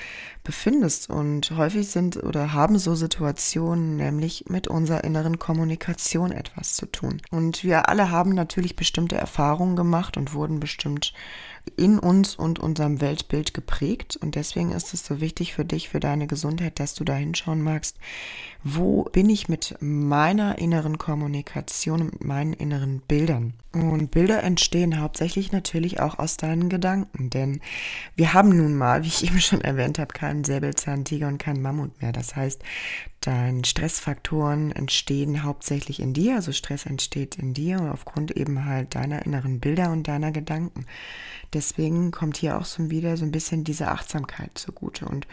befindest. 0.46 1.10
Und 1.10 1.52
häufig 1.52 1.90
sind 1.90 2.16
oder 2.24 2.54
haben 2.54 2.80
so 2.80 2.96
Situationen 2.96 3.98
nämlich 3.98 4.46
mit 4.48 4.70
unserer 4.70 5.04
inneren 5.04 5.38
Kommunikation 5.38 6.32
etwas 6.32 6.78
zu 6.78 6.86
tun. 6.86 7.22
Und 7.32 7.66
wir 7.66 7.90
alle 7.90 8.10
haben 8.10 8.34
natürlich 8.34 8.78
bestimmte 8.78 9.18
Erfahrungen 9.18 9.76
gemacht 9.76 10.16
und 10.16 10.34
wurden 10.34 10.62
bestimmt 10.62 11.14
in 11.76 12.00
uns 12.00 12.36
und 12.36 12.60
unserem 12.60 13.02
Weltbild 13.02 13.54
geprägt. 13.54 14.18
Und 14.22 14.36
deswegen 14.36 14.72
ist 14.72 14.94
es 14.94 15.06
so 15.06 15.22
wichtig 15.22 15.54
für 15.54 15.66
dich, 15.66 15.90
für 15.90 16.00
deine 16.00 16.28
Gesundheit, 16.28 16.80
dass 16.80 16.94
du 16.94 17.04
da 17.04 17.16
hinschauen 17.16 17.62
magst, 17.62 17.98
wo 18.64 19.04
bin 19.04 19.30
ich 19.30 19.48
mit 19.48 19.76
meiner 19.80 20.58
inneren 20.58 20.98
Kommunikation, 20.98 22.08
mit 22.08 22.24
meinen 22.24 22.54
inneren 22.54 23.00
Bildern. 23.00 23.54
Und 23.72 24.12
Bilder 24.12 24.42
entstehen 24.44 25.00
hauptsächlich 25.00 25.52
natürlich 25.52 26.00
auch 26.00 26.18
aus 26.18 26.38
deinen 26.38 26.70
Gedanken, 26.70 27.30
denn 27.30 27.62
wir 28.16 28.34
haben 28.34 28.50
nun 28.50 28.76
mal, 28.76 29.04
wie 29.04 29.08
ich 29.08 29.24
eben 29.28 29.40
schon 29.40 29.62
erwähnt 29.62 30.00
habe, 30.00 30.14
keinen 30.14 30.44
Säbelzahntiger 30.44 31.28
und 31.28 31.38
keinen 31.38 31.62
Mammut 31.62 32.02
mehr. 32.02 32.12
Das 32.12 32.36
heißt, 32.36 32.64
deine 33.22 33.64
Stressfaktoren 33.66 34.72
entstehen 34.72 35.44
hauptsächlich 35.44 36.00
in 36.00 36.14
dir, 36.14 36.36
also 36.36 36.52
Stress 36.52 36.86
entsteht 36.86 37.36
in 37.36 37.54
dir 37.54 37.92
aufgrund 37.94 38.36
eben 38.36 38.66
halt 38.66 38.96
deiner 38.96 39.26
inneren 39.26 39.60
Bilder 39.60 39.92
und 39.92 40.08
deiner 40.08 40.32
Gedanken. 40.32 40.86
Deswegen 41.54 42.12
kommt 42.12 42.38
hier 42.38 42.58
auch 42.58 42.66
so 42.66 42.90
wieder 42.90 43.18
so 43.18 43.26
ein 43.26 43.32
bisschen 43.32 43.64
diese 43.64 43.90
Achtsamkeit 43.90 44.52
zugute 44.58 45.06
und 45.06 45.28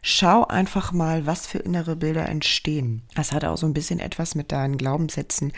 Schau 0.00 0.46
einfach 0.46 0.92
mal, 0.92 1.26
was 1.26 1.46
für 1.46 1.58
innere 1.58 1.96
Bilder 1.96 2.28
entstehen. 2.28 3.02
Das 3.14 3.32
hat 3.32 3.44
auch 3.44 3.58
so 3.58 3.66
ein 3.66 3.74
bisschen 3.74 4.00
etwas 4.00 4.34
mit 4.34 4.52
deinen 4.52 4.76
Glaubenssätzen 4.76 5.52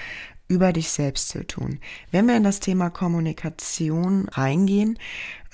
über 0.49 0.73
dich 0.73 0.91
selbst 0.91 1.29
zu 1.29 1.47
tun. 1.47 1.79
Wenn 2.11 2.27
wir 2.27 2.37
in 2.37 2.43
das 2.43 2.59
Thema 2.59 2.91
Kommunikation 2.91 4.29
reingehen, 4.31 4.99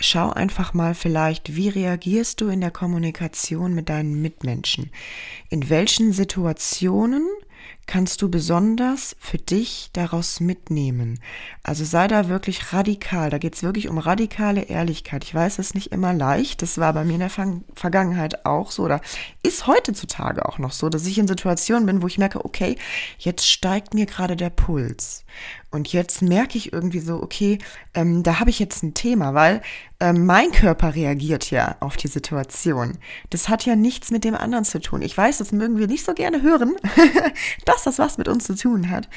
schau 0.01 0.31
einfach 0.31 0.73
mal 0.73 0.95
vielleicht, 0.95 1.55
wie 1.55 1.69
reagierst 1.69 2.41
du 2.41 2.49
in 2.49 2.63
der 2.63 2.71
Kommunikation 2.71 3.75
mit 3.75 3.91
deinen 3.91 4.23
Mitmenschen? 4.23 4.91
In 5.51 5.69
welchen 5.69 6.13
Situationen 6.13 7.27
kannst 7.87 8.21
du 8.21 8.28
besonders 8.28 9.16
für 9.19 9.38
dich 9.38 9.90
daraus 9.93 10.40
mitnehmen. 10.40 11.21
Also 11.62 11.85
sei 11.85 12.09
da 12.09 12.28
wirklich 12.28 12.73
radikal. 12.73 13.31
Da 13.31 13.38
geht 13.38 13.55
es 13.55 13.62
wirklich 13.62 13.88
um 13.88 13.99
radikale 13.99 14.62
Ehrlichkeit. 14.62 15.25
Ich 15.25 15.35
weiß, 15.35 15.59
es 15.59 15.69
ist 15.69 15.75
nicht 15.75 15.93
immer 15.93 16.12
leicht. 16.12 16.62
Das 16.62 16.78
war 16.78 16.93
bei 16.93 17.05
mir 17.05 17.14
in 17.14 17.21
der 17.21 17.31
Vergangenheit 17.75 18.45
auch 18.45 18.71
so 18.71 18.83
oder 18.83 19.00
ist 19.43 19.66
heutzutage 19.66 20.47
auch 20.47 20.59
noch 20.59 20.73
so, 20.73 20.88
dass 20.88 21.07
ich 21.07 21.19
in 21.19 21.28
Situationen 21.28 21.87
bin, 21.87 22.02
wo 22.02 22.07
ich 22.07 22.19
merke, 22.19 22.45
okay, 22.45 22.76
jetzt 23.19 23.49
steigt 23.49 23.95
mir 23.95 24.07
gerade 24.07 24.37
der 24.37 24.50
Puls. 24.50 25.25
Und 25.71 25.93
jetzt 25.93 26.23
merke 26.23 26.57
ich 26.57 26.73
irgendwie 26.73 27.00
so, 27.00 27.23
okay, 27.23 27.59
ähm, 27.95 28.23
da 28.23 28.40
habe 28.40 28.50
ich 28.50 28.59
jetzt 28.59 28.83
ein 28.83 28.95
Thema, 28.95 29.35
weil 29.35 29.61
ähm, 30.00 30.25
mein 30.25 30.50
Körper 30.50 30.95
reagiert 30.95 31.50
ja 31.50 31.76
auf 31.81 31.97
die 31.97 32.09
Situation. 32.09 32.99
Das 33.31 33.49
hat 33.49 33.66
ja 33.66 33.76
nichts 33.76 34.11
mit 34.11 34.25
dem 34.25 34.35
anderen 34.35 34.64
zu 34.64 34.81
tun. 34.81 35.02
Ich 35.02 35.16
weiß, 35.16 35.38
das 35.38 35.52
mögen 35.52 35.78
wir 35.78 35.87
nicht 35.87 36.05
so 36.05 36.14
gerne 36.14 36.43
hören, 36.43 36.76
dass 37.76 37.85
das 37.85 37.99
was 37.99 38.16
mit 38.16 38.28
uns 38.28 38.45
zu 38.47 38.54
tun 38.54 38.90
hat. 38.90 39.09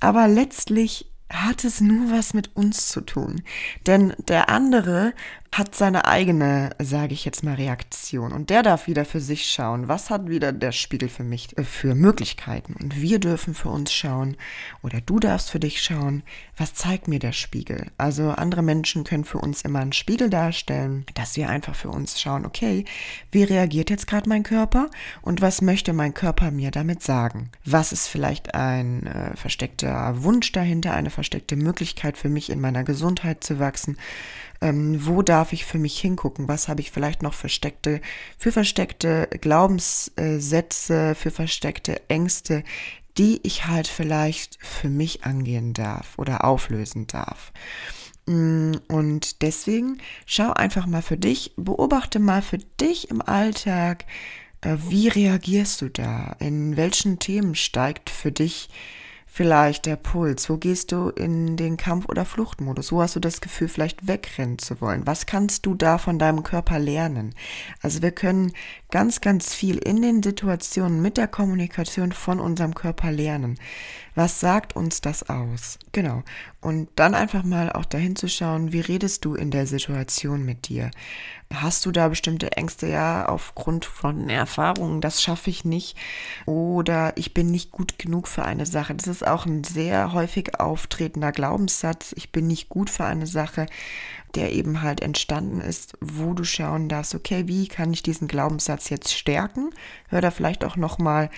Aber 0.00 0.26
letztlich 0.26 1.06
hat 1.32 1.64
es 1.64 1.80
nur 1.80 2.10
was 2.10 2.34
mit 2.34 2.56
uns 2.56 2.88
zu 2.88 3.02
tun. 3.02 3.42
Denn 3.86 4.14
der 4.18 4.48
andere 4.48 5.14
hat 5.52 5.74
seine 5.74 6.04
eigene, 6.04 6.70
sage 6.78 7.12
ich 7.12 7.24
jetzt 7.24 7.42
mal, 7.42 7.54
Reaktion. 7.54 8.32
Und 8.32 8.50
der 8.50 8.62
darf 8.62 8.86
wieder 8.86 9.04
für 9.04 9.20
sich 9.20 9.50
schauen, 9.50 9.88
was 9.88 10.08
hat 10.08 10.28
wieder 10.28 10.52
der 10.52 10.70
Spiegel 10.70 11.08
für 11.08 11.24
mich 11.24 11.58
äh, 11.58 11.64
für 11.64 11.96
Möglichkeiten. 11.96 12.74
Und 12.74 13.00
wir 13.00 13.18
dürfen 13.18 13.54
für 13.54 13.68
uns 13.68 13.92
schauen, 13.92 14.36
oder 14.82 15.00
du 15.00 15.18
darfst 15.18 15.50
für 15.50 15.58
dich 15.58 15.82
schauen, 15.82 16.22
was 16.56 16.74
zeigt 16.74 17.08
mir 17.08 17.18
der 17.18 17.32
Spiegel. 17.32 17.90
Also 17.98 18.30
andere 18.30 18.62
Menschen 18.62 19.02
können 19.02 19.24
für 19.24 19.38
uns 19.38 19.62
immer 19.62 19.80
einen 19.80 19.92
Spiegel 19.92 20.30
darstellen, 20.30 21.04
dass 21.14 21.36
wir 21.36 21.48
einfach 21.48 21.74
für 21.74 21.90
uns 21.90 22.20
schauen, 22.20 22.46
okay, 22.46 22.84
wie 23.32 23.42
reagiert 23.42 23.90
jetzt 23.90 24.06
gerade 24.06 24.28
mein 24.28 24.44
Körper 24.44 24.88
und 25.20 25.40
was 25.40 25.62
möchte 25.62 25.92
mein 25.92 26.14
Körper 26.14 26.52
mir 26.52 26.70
damit 26.70 27.02
sagen? 27.02 27.50
Was 27.64 27.90
ist 27.90 28.06
vielleicht 28.06 28.54
ein 28.54 29.06
äh, 29.06 29.36
versteckter 29.36 30.22
Wunsch 30.22 30.52
dahinter, 30.52 30.94
eine 30.94 31.10
versteckte 31.10 31.56
Möglichkeit 31.56 32.16
für 32.16 32.28
mich 32.28 32.50
in 32.50 32.60
meiner 32.60 32.84
Gesundheit 32.84 33.42
zu 33.42 33.58
wachsen? 33.58 33.96
Ähm, 34.60 35.06
wo 35.06 35.22
darf 35.22 35.52
ich 35.52 35.64
für 35.64 35.78
mich 35.78 35.98
hingucken, 35.98 36.48
was 36.48 36.68
habe 36.68 36.80
ich 36.80 36.90
vielleicht 36.90 37.22
noch 37.22 37.34
versteckte, 37.34 38.00
für 38.38 38.52
versteckte 38.52 39.28
Glaubenssätze, 39.40 41.14
für 41.14 41.30
versteckte 41.30 42.08
Ängste, 42.08 42.64
die 43.18 43.40
ich 43.42 43.66
halt 43.66 43.88
vielleicht 43.88 44.58
für 44.64 44.88
mich 44.88 45.24
angehen 45.24 45.72
darf 45.72 46.18
oder 46.18 46.44
auflösen 46.44 47.06
darf. 47.06 47.52
Mm, 48.26 48.72
und 48.88 49.42
deswegen 49.42 49.98
schau 50.26 50.52
einfach 50.52 50.86
mal 50.86 51.02
für 51.02 51.16
dich, 51.16 51.52
beobachte 51.56 52.18
mal 52.18 52.42
für 52.42 52.58
dich 52.58 53.10
im 53.10 53.22
Alltag, 53.22 54.04
äh, 54.60 54.76
wie 54.88 55.08
reagierst 55.08 55.80
du 55.80 55.88
da? 55.88 56.36
In 56.38 56.76
welchen 56.76 57.18
Themen 57.18 57.54
steigt 57.54 58.10
für 58.10 58.32
dich 58.32 58.68
vielleicht 59.32 59.86
der 59.86 59.96
Puls? 59.96 60.50
Wo 60.50 60.56
gehst 60.56 60.92
du 60.92 61.08
in 61.10 61.56
den 61.56 61.76
Kampf- 61.76 62.08
oder 62.08 62.24
Fluchtmodus? 62.24 62.90
Wo 62.92 63.00
hast 63.00 63.16
du 63.16 63.20
das 63.20 63.40
Gefühl, 63.40 63.68
vielleicht 63.68 64.06
wegrennen 64.06 64.58
zu 64.58 64.80
wollen? 64.80 65.06
Was 65.06 65.26
kannst 65.26 65.66
du 65.66 65.74
da 65.74 65.98
von 65.98 66.18
deinem 66.18 66.42
Körper 66.42 66.78
lernen? 66.78 67.34
Also 67.80 68.02
wir 68.02 68.10
können 68.10 68.52
ganz, 68.90 69.20
ganz 69.20 69.54
viel 69.54 69.78
in 69.78 70.02
den 70.02 70.22
Situationen 70.22 71.00
mit 71.00 71.16
der 71.16 71.28
Kommunikation 71.28 72.12
von 72.12 72.40
unserem 72.40 72.74
Körper 72.74 73.12
lernen. 73.12 73.58
Was 74.14 74.40
sagt 74.40 74.76
uns 74.76 75.00
das 75.00 75.28
aus? 75.28 75.78
Genau. 75.92 76.22
Und 76.60 76.88
dann 76.96 77.14
einfach 77.14 77.42
mal 77.42 77.72
auch 77.72 77.84
dahin 77.84 78.16
zu 78.16 78.28
schauen, 78.28 78.72
wie 78.72 78.80
redest 78.80 79.24
du 79.24 79.34
in 79.34 79.50
der 79.50 79.66
Situation 79.66 80.44
mit 80.44 80.68
dir? 80.68 80.90
Hast 81.52 81.86
du 81.86 81.90
da 81.90 82.08
bestimmte 82.08 82.52
Ängste? 82.52 82.86
Ja, 82.86 83.26
aufgrund 83.26 83.84
von 83.84 84.28
Erfahrungen, 84.28 85.00
das 85.00 85.22
schaffe 85.22 85.50
ich 85.50 85.64
nicht. 85.64 85.96
Oder 86.46 87.16
ich 87.16 87.34
bin 87.34 87.50
nicht 87.50 87.70
gut 87.70 87.98
genug 87.98 88.28
für 88.28 88.44
eine 88.44 88.66
Sache. 88.66 88.94
Das 88.94 89.06
ist 89.06 89.26
auch 89.26 89.46
ein 89.46 89.64
sehr 89.64 90.12
häufig 90.12 90.60
auftretender 90.60 91.32
Glaubenssatz. 91.32 92.12
Ich 92.16 92.30
bin 92.30 92.46
nicht 92.46 92.68
gut 92.68 92.90
für 92.90 93.04
eine 93.04 93.26
Sache 93.26 93.66
der 94.34 94.52
eben 94.52 94.82
halt 94.82 95.00
entstanden 95.00 95.60
ist, 95.60 95.96
wo 96.00 96.34
du 96.34 96.44
schauen 96.44 96.88
darfst, 96.88 97.14
okay, 97.14 97.48
wie 97.48 97.68
kann 97.68 97.92
ich 97.92 98.02
diesen 98.02 98.28
Glaubenssatz 98.28 98.88
jetzt 98.88 99.12
stärken? 99.12 99.70
Hör 100.08 100.20
da 100.20 100.30
vielleicht 100.30 100.64
auch 100.64 100.76
nochmal 100.76 101.30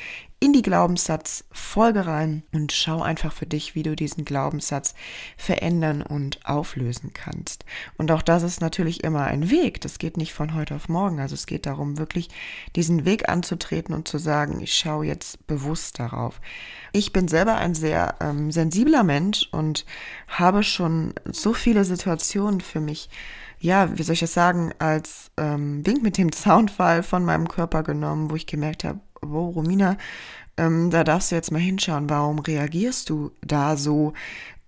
in 0.42 0.52
die 0.52 0.62
Glaubenssatzfolge 0.62 2.04
rein 2.04 2.42
und 2.50 2.72
schau 2.72 3.00
einfach 3.00 3.32
für 3.32 3.46
dich, 3.46 3.76
wie 3.76 3.84
du 3.84 3.94
diesen 3.94 4.24
Glaubenssatz 4.24 4.96
verändern 5.36 6.02
und 6.02 6.44
auflösen 6.44 7.12
kannst. 7.14 7.64
Und 7.96 8.10
auch 8.10 8.22
das 8.22 8.42
ist 8.42 8.60
natürlich 8.60 9.04
immer 9.04 9.22
ein 9.22 9.50
Weg. 9.50 9.80
Das 9.82 9.98
geht 9.98 10.16
nicht 10.16 10.32
von 10.32 10.54
heute 10.54 10.74
auf 10.74 10.88
morgen. 10.88 11.20
Also 11.20 11.34
es 11.34 11.46
geht 11.46 11.64
darum, 11.64 11.96
wirklich 11.96 12.28
diesen 12.74 13.04
Weg 13.04 13.28
anzutreten 13.28 13.94
und 13.94 14.08
zu 14.08 14.18
sagen, 14.18 14.60
ich 14.60 14.74
schaue 14.74 15.06
jetzt 15.06 15.46
bewusst 15.46 16.00
darauf. 16.00 16.40
Ich 16.90 17.12
bin 17.12 17.28
selber 17.28 17.54
ein 17.54 17.76
sehr 17.76 18.16
ähm, 18.20 18.50
sensibler 18.50 19.04
Mensch 19.04 19.48
und 19.52 19.86
habe 20.26 20.64
schon 20.64 21.14
so 21.30 21.52
viele 21.52 21.84
Situationen 21.84 22.60
für 22.60 22.80
mich 22.80 23.08
ja, 23.60 23.96
wie 23.96 24.02
soll 24.02 24.14
ich 24.14 24.20
das 24.20 24.34
sagen, 24.34 24.72
als 24.80 25.30
ähm, 25.36 25.86
Wink 25.86 26.02
mit 26.02 26.18
dem 26.18 26.32
Soundfall 26.34 27.04
von 27.04 27.24
meinem 27.24 27.46
Körper 27.46 27.84
genommen, 27.84 28.28
wo 28.28 28.34
ich 28.34 28.48
gemerkt 28.48 28.82
habe, 28.82 28.98
wow, 29.22 29.54
Romina, 29.54 29.96
ähm, 30.56 30.90
da 30.90 31.04
darfst 31.04 31.30
du 31.30 31.36
jetzt 31.36 31.50
mal 31.50 31.60
hinschauen, 31.60 32.10
warum 32.10 32.38
reagierst 32.38 33.08
du 33.08 33.32
da 33.40 33.76
so 33.76 34.12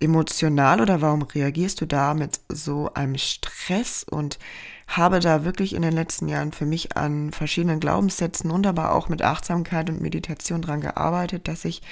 emotional 0.00 0.80
oder 0.80 1.00
warum 1.00 1.22
reagierst 1.22 1.80
du 1.80 1.86
da 1.86 2.14
mit 2.14 2.40
so 2.48 2.92
einem 2.94 3.18
Stress? 3.18 4.04
Und 4.08 4.38
habe 4.86 5.20
da 5.20 5.44
wirklich 5.44 5.74
in 5.74 5.82
den 5.82 5.92
letzten 5.92 6.28
Jahren 6.28 6.52
für 6.52 6.66
mich 6.66 6.96
an 6.96 7.32
verschiedenen 7.32 7.80
Glaubenssätzen 7.80 8.50
und 8.50 8.66
aber 8.66 8.94
auch 8.94 9.08
mit 9.08 9.22
Achtsamkeit 9.22 9.88
und 9.88 10.00
Meditation 10.00 10.62
dran 10.62 10.80
gearbeitet, 10.80 11.48
dass 11.48 11.64
ich 11.64 11.82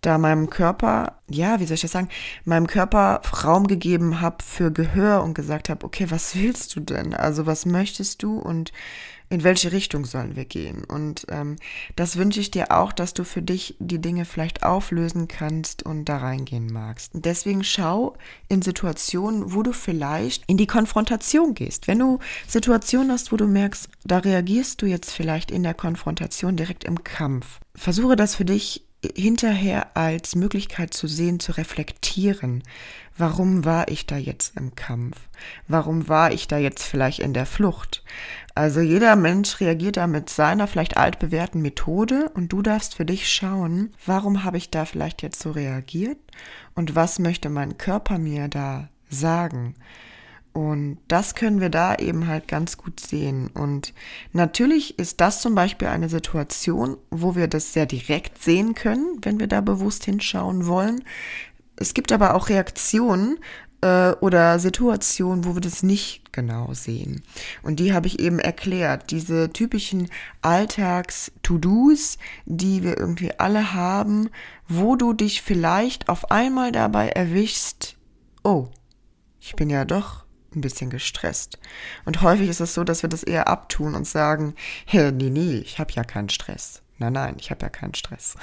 da 0.00 0.16
meinem 0.16 0.48
Körper, 0.48 1.18
ja, 1.28 1.60
wie 1.60 1.66
soll 1.66 1.74
ich 1.74 1.82
das 1.82 1.92
sagen, 1.92 2.08
meinem 2.44 2.66
Körper 2.66 3.20
Raum 3.44 3.66
gegeben 3.66 4.20
habe 4.20 4.42
für 4.42 4.72
Gehör 4.72 5.22
und 5.22 5.34
gesagt 5.34 5.68
habe, 5.68 5.84
okay, 5.84 6.06
was 6.10 6.34
willst 6.34 6.74
du 6.74 6.80
denn? 6.80 7.14
Also 7.14 7.46
was 7.46 7.66
möchtest 7.66 8.22
du? 8.22 8.38
Und 8.38 8.72
in 9.30 9.44
welche 9.44 9.70
Richtung 9.70 10.04
sollen 10.04 10.34
wir 10.34 10.44
gehen? 10.44 10.84
Und 10.84 11.24
ähm, 11.30 11.56
das 11.94 12.16
wünsche 12.16 12.40
ich 12.40 12.50
dir 12.50 12.72
auch, 12.72 12.92
dass 12.92 13.14
du 13.14 13.24
für 13.24 13.42
dich 13.42 13.76
die 13.78 14.00
Dinge 14.00 14.24
vielleicht 14.24 14.64
auflösen 14.64 15.28
kannst 15.28 15.84
und 15.84 16.04
da 16.06 16.18
reingehen 16.18 16.72
magst. 16.72 17.12
Deswegen 17.14 17.62
schau 17.62 18.16
in 18.48 18.60
Situationen, 18.60 19.54
wo 19.54 19.62
du 19.62 19.72
vielleicht 19.72 20.42
in 20.48 20.56
die 20.56 20.66
Konfrontation 20.66 21.54
gehst. 21.54 21.86
Wenn 21.86 22.00
du 22.00 22.18
Situationen 22.48 23.12
hast, 23.12 23.30
wo 23.30 23.36
du 23.36 23.46
merkst, 23.46 23.88
da 24.04 24.18
reagierst 24.18 24.82
du 24.82 24.86
jetzt 24.86 25.12
vielleicht 25.12 25.52
in 25.52 25.62
der 25.62 25.74
Konfrontation 25.74 26.56
direkt 26.56 26.82
im 26.82 27.04
Kampf. 27.04 27.60
Versuche 27.76 28.16
das 28.16 28.34
für 28.34 28.44
dich 28.44 28.84
hinterher 29.02 29.96
als 29.96 30.34
Möglichkeit 30.34 30.92
zu 30.92 31.06
sehen, 31.06 31.40
zu 31.40 31.52
reflektieren. 31.52 32.62
Warum 33.16 33.64
war 33.64 33.88
ich 33.88 34.06
da 34.06 34.16
jetzt 34.16 34.56
im 34.56 34.74
Kampf? 34.74 35.16
Warum 35.68 36.08
war 36.08 36.32
ich 36.32 36.48
da 36.48 36.58
jetzt 36.58 36.82
vielleicht 36.82 37.20
in 37.20 37.32
der 37.32 37.46
Flucht? 37.46 38.02
Also 38.60 38.82
jeder 38.82 39.16
Mensch 39.16 39.58
reagiert 39.60 39.96
da 39.96 40.06
mit 40.06 40.28
seiner 40.28 40.66
vielleicht 40.66 40.98
altbewährten 40.98 41.62
Methode 41.62 42.30
und 42.34 42.52
du 42.52 42.60
darfst 42.60 42.94
für 42.94 43.06
dich 43.06 43.26
schauen, 43.32 43.94
warum 44.04 44.44
habe 44.44 44.58
ich 44.58 44.68
da 44.68 44.84
vielleicht 44.84 45.22
jetzt 45.22 45.40
so 45.40 45.50
reagiert 45.50 46.18
und 46.74 46.94
was 46.94 47.18
möchte 47.18 47.48
mein 47.48 47.78
Körper 47.78 48.18
mir 48.18 48.48
da 48.48 48.90
sagen? 49.08 49.76
Und 50.52 50.98
das 51.08 51.34
können 51.34 51.62
wir 51.62 51.70
da 51.70 51.94
eben 51.94 52.26
halt 52.26 52.48
ganz 52.48 52.76
gut 52.76 53.00
sehen. 53.00 53.46
Und 53.46 53.94
natürlich 54.34 54.98
ist 54.98 55.22
das 55.22 55.40
zum 55.40 55.54
Beispiel 55.54 55.88
eine 55.88 56.10
Situation, 56.10 56.98
wo 57.10 57.36
wir 57.36 57.48
das 57.48 57.72
sehr 57.72 57.86
direkt 57.86 58.42
sehen 58.42 58.74
können, 58.74 59.20
wenn 59.22 59.40
wir 59.40 59.46
da 59.46 59.62
bewusst 59.62 60.04
hinschauen 60.04 60.66
wollen. 60.66 61.02
Es 61.76 61.94
gibt 61.94 62.12
aber 62.12 62.34
auch 62.34 62.50
Reaktionen, 62.50 63.38
äh, 63.80 64.12
oder 64.20 64.58
Situationen, 64.58 65.44
wo 65.44 65.54
wir 65.54 65.60
das 65.60 65.82
nicht 65.82 66.32
genau 66.32 66.72
sehen. 66.74 67.22
Und 67.62 67.80
die 67.80 67.92
habe 67.92 68.06
ich 68.06 68.20
eben 68.20 68.38
erklärt. 68.38 69.10
Diese 69.10 69.52
typischen 69.52 70.08
Alltags-To-Dos, 70.42 72.18
die 72.46 72.82
wir 72.82 72.98
irgendwie 72.98 73.32
alle 73.38 73.74
haben, 73.74 74.30
wo 74.68 74.96
du 74.96 75.12
dich 75.12 75.42
vielleicht 75.42 76.08
auf 76.08 76.30
einmal 76.30 76.72
dabei 76.72 77.08
erwischst, 77.08 77.96
oh, 78.42 78.68
ich 79.40 79.56
bin 79.56 79.70
ja 79.70 79.84
doch 79.84 80.24
ein 80.54 80.60
bisschen 80.60 80.90
gestresst. 80.90 81.58
Und 82.04 82.22
häufig 82.22 82.48
ist 82.48 82.60
es 82.60 82.74
so, 82.74 82.84
dass 82.84 83.02
wir 83.02 83.08
das 83.08 83.22
eher 83.22 83.48
abtun 83.48 83.94
und 83.94 84.06
sagen, 84.06 84.54
nee, 84.92 85.10
nee, 85.10 85.58
ich 85.58 85.78
habe 85.78 85.92
ja 85.92 86.04
keinen 86.04 86.28
Stress. 86.28 86.79
Nein, 87.00 87.14
nein, 87.14 87.36
ich 87.40 87.50
habe 87.50 87.62
ja 87.62 87.70
keinen 87.70 87.94
Stress. 87.94 88.36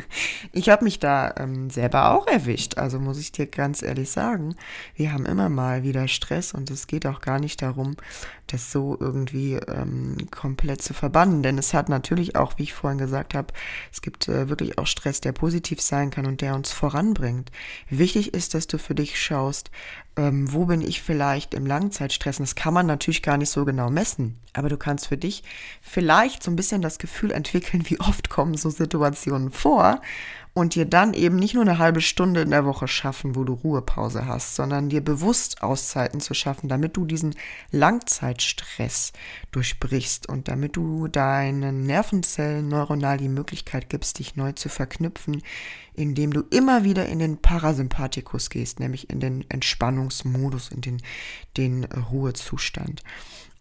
ich 0.52 0.68
habe 0.68 0.82
mich 0.82 0.98
da 0.98 1.32
ähm, 1.38 1.70
selber 1.70 2.10
auch 2.10 2.26
erwischt, 2.26 2.76
also 2.76 2.98
muss 2.98 3.20
ich 3.20 3.30
dir 3.30 3.46
ganz 3.46 3.82
ehrlich 3.82 4.10
sagen, 4.10 4.56
wir 4.96 5.12
haben 5.12 5.26
immer 5.26 5.48
mal 5.48 5.84
wieder 5.84 6.08
Stress 6.08 6.52
und 6.52 6.72
es 6.72 6.88
geht 6.88 7.06
auch 7.06 7.20
gar 7.20 7.38
nicht 7.38 7.62
darum, 7.62 7.94
das 8.48 8.72
so 8.72 8.96
irgendwie 8.98 9.54
ähm, 9.54 10.16
komplett 10.32 10.82
zu 10.82 10.92
verbannen, 10.92 11.44
denn 11.44 11.56
es 11.56 11.72
hat 11.72 11.88
natürlich 11.88 12.34
auch, 12.34 12.58
wie 12.58 12.64
ich 12.64 12.74
vorhin 12.74 12.98
gesagt 12.98 13.32
habe, 13.34 13.54
es 13.92 14.02
gibt 14.02 14.26
äh, 14.26 14.48
wirklich 14.48 14.76
auch 14.76 14.88
Stress, 14.88 15.20
der 15.20 15.30
positiv 15.30 15.80
sein 15.80 16.10
kann 16.10 16.26
und 16.26 16.40
der 16.40 16.56
uns 16.56 16.72
voranbringt. 16.72 17.52
Wichtig 17.90 18.34
ist, 18.34 18.54
dass 18.54 18.66
du 18.66 18.78
für 18.78 18.96
dich 18.96 19.22
schaust, 19.22 19.70
ähm, 20.20 20.52
wo 20.52 20.66
bin 20.66 20.82
ich 20.82 21.00
vielleicht 21.00 21.54
im 21.54 21.64
Langzeitstress? 21.64 22.36
Das 22.36 22.54
kann 22.54 22.74
man 22.74 22.86
natürlich 22.86 23.22
gar 23.22 23.38
nicht 23.38 23.48
so 23.48 23.64
genau 23.64 23.88
messen, 23.88 24.38
aber 24.52 24.68
du 24.68 24.76
kannst 24.76 25.08
für 25.08 25.16
dich 25.16 25.42
vielleicht 25.80 26.42
so 26.42 26.50
ein 26.50 26.56
bisschen 26.56 26.82
das 26.82 26.98
Gefühl 26.98 27.30
entwickeln, 27.30 27.84
wie 27.88 28.00
oft 28.00 28.28
kommen 28.28 28.54
so 28.56 28.68
Situationen 28.68 29.50
vor 29.50 30.02
und 30.60 30.74
dir 30.74 30.84
dann 30.84 31.14
eben 31.14 31.36
nicht 31.36 31.54
nur 31.54 31.62
eine 31.62 31.78
halbe 31.78 32.02
Stunde 32.02 32.42
in 32.42 32.50
der 32.50 32.66
Woche 32.66 32.86
schaffen, 32.86 33.34
wo 33.34 33.44
du 33.44 33.54
Ruhepause 33.54 34.26
hast, 34.26 34.56
sondern 34.56 34.90
dir 34.90 35.00
bewusst 35.00 35.62
Auszeiten 35.62 36.20
zu 36.20 36.34
schaffen, 36.34 36.68
damit 36.68 36.98
du 36.98 37.06
diesen 37.06 37.34
Langzeitstress 37.70 39.14
durchbrichst 39.52 40.28
und 40.28 40.48
damit 40.48 40.76
du 40.76 41.08
deinen 41.08 41.86
Nervenzellen 41.86 42.68
neuronal 42.68 43.16
die 43.16 43.30
Möglichkeit 43.30 43.88
gibst, 43.88 44.18
dich 44.18 44.36
neu 44.36 44.52
zu 44.52 44.68
verknüpfen, 44.68 45.40
indem 45.94 46.30
du 46.30 46.42
immer 46.50 46.84
wieder 46.84 47.06
in 47.06 47.20
den 47.20 47.38
Parasympathikus 47.38 48.50
gehst, 48.50 48.80
nämlich 48.80 49.08
in 49.08 49.20
den 49.20 49.48
Entspannungsmodus, 49.48 50.68
in 50.68 50.82
den, 50.82 51.02
den 51.56 51.84
Ruhezustand 51.84 53.02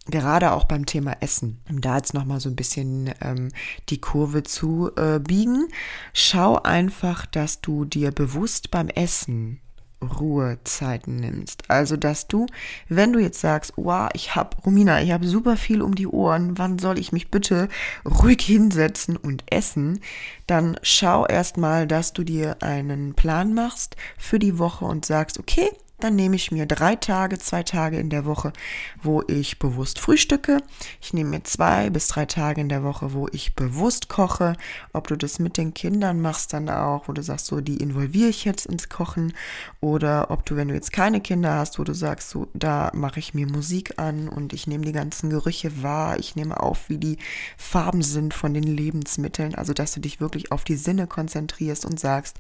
gerade 0.10 0.52
auch 0.52 0.66
beim 0.66 0.86
Thema 0.86 1.18
Essen, 1.22 1.60
um 1.70 1.82
da 1.82 1.98
jetzt 1.98 2.14
nochmal 2.14 2.40
so 2.40 2.50
ein 2.50 2.56
bisschen 2.56 3.14
ähm, 3.22 3.50
die 3.90 4.02
Kurve 4.02 4.44
zu 4.44 4.92
äh, 4.96 5.20
biegen, 5.20 5.68
schau 6.14 6.62
einfach, 6.62 7.26
dass 7.26 7.62
du 7.62 7.86
dir 7.86 8.12
bewusst 8.12 8.72
beim 8.72 8.90
Essen 8.90 9.60
Ruhezeiten 10.02 11.18
nimmst. 11.18 11.70
Also, 11.70 11.98
dass 11.98 12.28
du, 12.28 12.46
wenn 12.88 13.14
du 13.14 13.20
jetzt 13.20 13.42
sagst, 13.42 13.74
wow, 13.76 14.10
ich 14.14 14.36
habe, 14.36 14.56
Romina, 14.66 15.02
ich 15.02 15.12
habe 15.12 15.28
super 15.28 15.58
viel 15.58 15.82
um 15.82 15.96
die 15.96 16.08
Ohren, 16.08 16.58
wann 16.58 16.80
soll 16.80 16.98
ich 17.00 17.12
mich 17.12 17.32
bitte 17.32 17.68
ruhig 18.06 18.42
hinsetzen 18.42 19.18
und 19.18 19.44
essen, 19.52 20.00
dann 20.48 20.78
schau 20.82 21.26
erstmal, 21.26 21.86
dass 21.86 22.14
du 22.14 22.24
dir 22.24 22.62
einen 22.62 23.14
Plan 23.14 23.54
machst 23.54 23.96
für 24.18 24.40
die 24.40 24.58
Woche 24.58 24.86
und 24.86 25.06
sagst, 25.06 25.40
okay, 25.40 25.70
dann 26.00 26.16
nehme 26.16 26.36
ich 26.36 26.52
mir 26.52 26.66
drei 26.66 26.96
Tage, 26.96 27.38
zwei 27.40 27.64
Tage 27.64 27.98
in 27.98 28.10
der 28.10 28.26
Woche, 28.26 28.54
wo 29.02 29.22
ich 29.28 29.60
bewusst 29.60 30.00
frühstücke. 30.00 30.62
Ich 31.02 31.14
nehme 31.14 31.32
mir 31.32 31.44
zwei 31.44 31.90
bis 31.90 32.08
drei 32.08 32.26
Tage 32.26 32.62
in 32.62 32.70
der 32.70 32.84
Woche, 32.84 33.14
wo 33.14 33.28
ich 33.32 33.56
bewusst 33.56 34.08
koche. 34.08 34.56
Ob 34.94 35.08
du 35.08 35.16
das 35.16 35.40
mit 35.40 35.58
den 35.58 35.74
Kindern 35.74 36.22
machst 36.22 36.54
dann 36.54 36.70
auch, 36.70 37.08
wo 37.08 37.14
du 37.14 37.22
sagst, 37.22 37.48
so, 37.48 37.62
die 37.62 37.78
involviere 37.78 38.30
ich 38.30 38.46
jetzt 38.46 38.66
ins 38.66 38.90
Kochen. 38.90 39.34
Oder 39.82 40.32
ob 40.32 40.46
du, 40.46 40.56
wenn 40.56 40.70
du 40.70 40.74
jetzt 40.74 40.94
keine 40.94 41.22
Kinder 41.22 41.56
hast, 41.56 41.80
wo 41.80 41.84
du 41.84 41.94
sagst, 41.94 42.30
so, 42.30 42.48
da 42.54 42.92
mache 42.94 43.20
ich 43.20 43.34
mir 43.34 43.48
Musik 43.48 44.00
an 44.00 44.30
und 44.30 44.54
ich 44.54 44.68
nehme 44.68 44.86
die 44.86 44.94
ganzen 44.94 45.30
Gerüche 45.30 45.84
wahr. 45.84 46.18
Ich 46.20 46.36
nehme 46.36 46.60
auf, 46.60 46.90
wie 46.90 46.98
die 46.98 47.18
Farben 47.58 48.02
sind 48.02 48.34
von 48.34 48.54
den 48.54 48.64
Lebensmitteln. 48.64 49.56
Also, 49.56 49.74
dass 49.74 49.94
du 49.94 50.00
dich 50.00 50.22
wirklich 50.22 50.52
auf 50.52 50.64
die 50.64 50.76
Sinne 50.76 51.08
konzentrierst 51.08 51.86
und 51.86 52.00
sagst, 52.00 52.38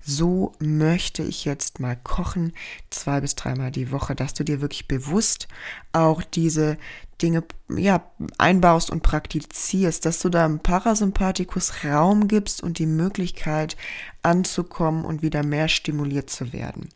so 0.00 0.52
möchte 0.60 1.22
ich 1.22 1.44
jetzt 1.44 1.80
mal 1.80 1.96
kochen 1.96 2.52
zwei 3.00 3.20
bis 3.20 3.34
dreimal 3.34 3.70
die 3.70 3.90
Woche, 3.90 4.14
dass 4.14 4.34
du 4.34 4.44
dir 4.44 4.60
wirklich 4.60 4.88
bewusst 4.88 5.48
auch 5.92 6.22
diese 6.22 6.76
Dinge 7.20 7.44
ja, 7.68 8.04
einbaust 8.38 8.90
und 8.90 9.02
praktizierst, 9.02 10.06
dass 10.06 10.20
du 10.20 10.28
da 10.28 10.46
im 10.46 10.60
Parasympathikus 10.60 11.84
Raum 11.84 12.28
gibst 12.28 12.62
und 12.62 12.78
die 12.78 12.86
Möglichkeit 12.86 13.76
anzukommen 14.22 15.04
und 15.04 15.22
wieder 15.22 15.42
mehr 15.42 15.68
stimuliert 15.68 16.30
zu 16.30 16.52
werden. 16.52 16.88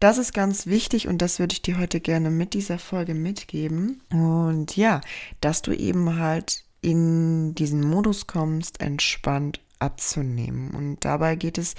Das 0.00 0.18
ist 0.18 0.34
ganz 0.34 0.66
wichtig 0.66 1.08
und 1.08 1.22
das 1.22 1.38
würde 1.38 1.54
ich 1.54 1.62
dir 1.62 1.78
heute 1.78 2.00
gerne 2.00 2.30
mit 2.30 2.52
dieser 2.52 2.78
Folge 2.78 3.14
mitgeben. 3.14 4.02
Und 4.10 4.76
ja, 4.76 5.00
dass 5.40 5.62
du 5.62 5.72
eben 5.72 6.18
halt 6.18 6.64
in 6.82 7.54
diesen 7.54 7.80
Modus 7.80 8.26
kommst, 8.26 8.80
entspannt 8.80 9.60
abzunehmen. 9.78 10.70
Und 10.70 11.04
dabei 11.04 11.36
geht 11.36 11.58
es 11.58 11.74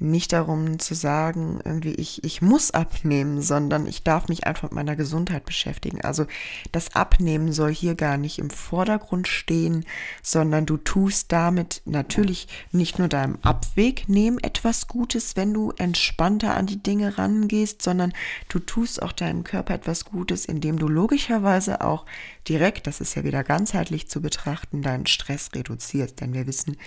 nicht 0.00 0.32
darum 0.32 0.78
zu 0.78 0.94
sagen, 0.94 1.60
irgendwie 1.64 1.94
ich, 1.94 2.24
ich 2.24 2.40
muss 2.40 2.70
abnehmen, 2.70 3.42
sondern 3.42 3.86
ich 3.86 4.02
darf 4.02 4.28
mich 4.28 4.46
einfach 4.46 4.64
mit 4.64 4.72
meiner 4.72 4.96
Gesundheit 4.96 5.44
beschäftigen. 5.44 6.00
Also 6.00 6.26
das 6.72 6.96
Abnehmen 6.96 7.52
soll 7.52 7.72
hier 7.72 7.94
gar 7.94 8.16
nicht 8.16 8.38
im 8.38 8.48
Vordergrund 8.48 9.28
stehen, 9.28 9.84
sondern 10.22 10.64
du 10.64 10.78
tust 10.78 11.30
damit 11.32 11.82
natürlich 11.84 12.48
nicht 12.72 12.98
nur 12.98 13.08
deinem 13.08 13.38
Abweg 13.42 14.08
nehmen 14.08 14.38
etwas 14.38 14.88
Gutes, 14.88 15.36
wenn 15.36 15.52
du 15.52 15.72
entspannter 15.72 16.56
an 16.56 16.66
die 16.66 16.82
Dinge 16.82 17.18
rangehst, 17.18 17.82
sondern 17.82 18.12
du 18.48 18.58
tust 18.58 19.02
auch 19.02 19.12
deinem 19.12 19.44
Körper 19.44 19.74
etwas 19.74 20.06
Gutes, 20.06 20.46
indem 20.46 20.78
du 20.78 20.88
logischerweise 20.88 21.82
auch 21.82 22.06
direkt, 22.48 22.86
das 22.86 23.00
ist 23.02 23.14
ja 23.14 23.24
wieder 23.24 23.44
ganzheitlich 23.44 24.08
zu 24.08 24.22
betrachten, 24.22 24.80
deinen 24.80 25.06
Stress 25.06 25.50
reduzierst. 25.54 26.20
Denn 26.20 26.32
wir 26.32 26.46
wissen, 26.46 26.78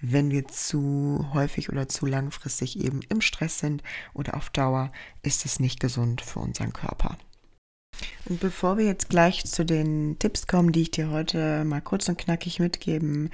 wenn 0.00 0.30
wir 0.30 0.48
zu 0.48 1.26
häufig 1.34 1.68
oder 1.68 1.88
zu 1.88 2.06
langfristig 2.06 2.61
eben 2.64 3.00
im 3.08 3.20
Stress 3.20 3.58
sind 3.58 3.82
oder 4.14 4.36
auf 4.36 4.50
Dauer, 4.50 4.92
ist 5.22 5.44
es 5.44 5.60
nicht 5.60 5.80
gesund 5.80 6.20
für 6.20 6.40
unseren 6.40 6.72
Körper. 6.72 7.18
Und 8.24 8.40
bevor 8.40 8.78
wir 8.78 8.86
jetzt 8.86 9.10
gleich 9.10 9.44
zu 9.44 9.64
den 9.64 10.18
Tipps 10.18 10.46
kommen, 10.46 10.72
die 10.72 10.82
ich 10.82 10.90
dir 10.90 11.10
heute 11.10 11.64
mal 11.64 11.80
kurz 11.80 12.08
und 12.08 12.18
knackig 12.18 12.58
mitgeben 12.58 13.30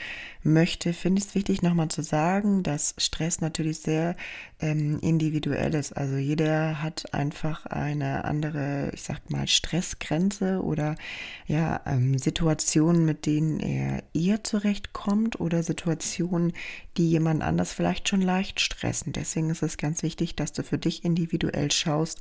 möchte, 0.49 0.93
finde 0.93 1.21
ich 1.21 1.29
es 1.29 1.35
wichtig 1.35 1.63
nochmal 1.63 1.89
zu 1.89 2.03
sagen, 2.03 2.63
dass 2.63 2.95
Stress 2.99 3.41
natürlich 3.41 3.81
sehr 3.81 4.17
ähm, 4.61 4.99
individuell 5.01 5.75
ist. 5.75 5.93
Also 5.93 6.17
jeder 6.17 6.83
hat 6.83 7.15
einfach 7.15 7.67
eine 7.67 8.25
andere, 8.25 8.91
ich 8.95 9.03
sag 9.03 9.31
mal, 9.31 9.47
Stressgrenze 9.47 10.63
oder 10.63 10.97
ja, 11.47 11.81
ähm, 11.87 12.19
Situationen, 12.19 13.05
mit 13.05 13.27
denen 13.27 13.61
er 13.61 14.03
eher 14.15 14.43
zurechtkommt 14.43 15.41
oder 15.41 15.63
Situationen, 15.63 16.53
die 16.97 17.09
jemand 17.09 17.43
anders 17.43 17.73
vielleicht 17.73 18.09
schon 18.09 18.23
leicht 18.23 18.61
stressen. 18.61 19.13
Deswegen 19.13 19.51
ist 19.51 19.63
es 19.63 19.77
ganz 19.77 20.03
wichtig, 20.03 20.35
dass 20.35 20.53
du 20.53 20.65
für 20.65 20.79
dich 20.79 21.05
individuell 21.05 21.71
schaust, 21.71 22.21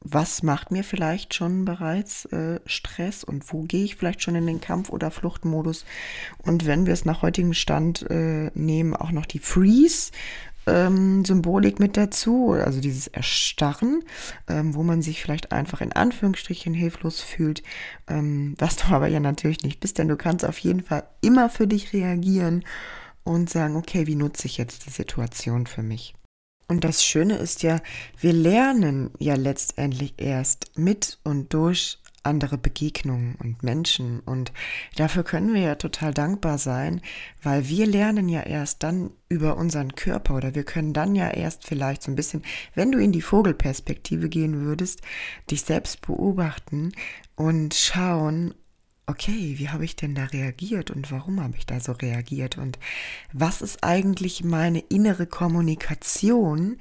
was 0.00 0.42
macht 0.42 0.70
mir 0.70 0.84
vielleicht 0.84 1.34
schon 1.34 1.64
bereits 1.64 2.26
äh, 2.26 2.60
Stress 2.66 3.24
und 3.24 3.52
wo 3.52 3.62
gehe 3.62 3.84
ich 3.84 3.96
vielleicht 3.96 4.22
schon 4.22 4.34
in 4.34 4.46
den 4.46 4.60
Kampf- 4.60 4.90
oder 4.90 5.10
Fluchtmodus. 5.10 5.84
Und 6.38 6.66
wenn 6.66 6.86
wir 6.86 6.92
es 6.92 7.04
nach 7.04 7.22
heutigem 7.22 7.54
Stand 7.60 8.08
äh, 8.10 8.50
nehmen, 8.54 8.94
auch 8.94 9.12
noch 9.12 9.26
die 9.26 9.38
Freeze. 9.38 10.10
Ähm, 10.66 11.24
Symbolik 11.24 11.80
mit 11.80 11.96
dazu, 11.96 12.52
also 12.52 12.80
dieses 12.80 13.06
Erstarren, 13.06 14.04
ähm, 14.46 14.74
wo 14.74 14.82
man 14.82 15.00
sich 15.00 15.22
vielleicht 15.22 15.52
einfach 15.52 15.80
in 15.80 15.92
Anführungsstrichen 15.92 16.74
hilflos 16.74 17.20
fühlt, 17.20 17.62
ähm, 18.08 18.54
was 18.58 18.76
du 18.76 18.88
aber 18.88 19.08
ja 19.08 19.20
natürlich 19.20 19.62
nicht 19.62 19.80
bist, 19.80 19.96
denn 19.96 20.08
du 20.08 20.16
kannst 20.16 20.44
auf 20.44 20.58
jeden 20.58 20.82
Fall 20.82 21.04
immer 21.22 21.48
für 21.48 21.66
dich 21.66 21.94
reagieren 21.94 22.62
und 23.24 23.48
sagen, 23.48 23.76
okay, 23.76 24.06
wie 24.06 24.16
nutze 24.16 24.46
ich 24.46 24.58
jetzt 24.58 24.86
die 24.86 24.90
Situation 24.90 25.66
für 25.66 25.82
mich? 25.82 26.14
Und 26.68 26.84
das 26.84 27.04
Schöne 27.04 27.36
ist 27.36 27.64
ja, 27.64 27.80
wir 28.20 28.32
lernen 28.32 29.10
ja 29.18 29.34
letztendlich 29.34 30.14
erst 30.18 30.70
mit 30.76 31.18
und 31.24 31.52
durch 31.52 31.98
andere 32.22 32.58
Begegnungen 32.58 33.34
und 33.36 33.62
Menschen. 33.62 34.20
Und 34.20 34.52
dafür 34.96 35.24
können 35.24 35.54
wir 35.54 35.60
ja 35.60 35.74
total 35.76 36.12
dankbar 36.12 36.58
sein, 36.58 37.00
weil 37.42 37.68
wir 37.68 37.86
lernen 37.86 38.28
ja 38.28 38.42
erst 38.42 38.82
dann 38.82 39.10
über 39.28 39.56
unseren 39.56 39.94
Körper 39.94 40.36
oder 40.36 40.54
wir 40.54 40.64
können 40.64 40.92
dann 40.92 41.14
ja 41.14 41.30
erst 41.30 41.66
vielleicht 41.66 42.02
so 42.02 42.10
ein 42.10 42.16
bisschen, 42.16 42.42
wenn 42.74 42.92
du 42.92 42.98
in 42.98 43.12
die 43.12 43.22
Vogelperspektive 43.22 44.28
gehen 44.28 44.60
würdest, 44.64 45.00
dich 45.50 45.62
selbst 45.62 46.02
beobachten 46.02 46.92
und 47.36 47.74
schauen, 47.74 48.54
okay, 49.06 49.54
wie 49.58 49.68
habe 49.68 49.84
ich 49.84 49.96
denn 49.96 50.14
da 50.14 50.24
reagiert 50.24 50.90
und 50.90 51.10
warum 51.10 51.42
habe 51.42 51.56
ich 51.56 51.66
da 51.66 51.80
so 51.80 51.92
reagiert 51.92 52.58
und 52.58 52.78
was 53.32 53.60
ist 53.60 53.82
eigentlich 53.82 54.44
meine 54.44 54.80
innere 54.80 55.26
Kommunikation, 55.26 56.78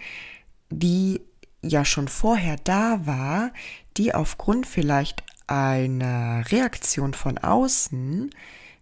die 0.70 1.22
ja 1.62 1.84
schon 1.86 2.08
vorher 2.08 2.58
da 2.64 3.06
war, 3.06 3.52
die 3.98 4.14
aufgrund 4.14 4.66
vielleicht 4.66 5.24
einer 5.50 6.44
Reaktion 6.52 7.14
von 7.14 7.38
außen 7.38 8.30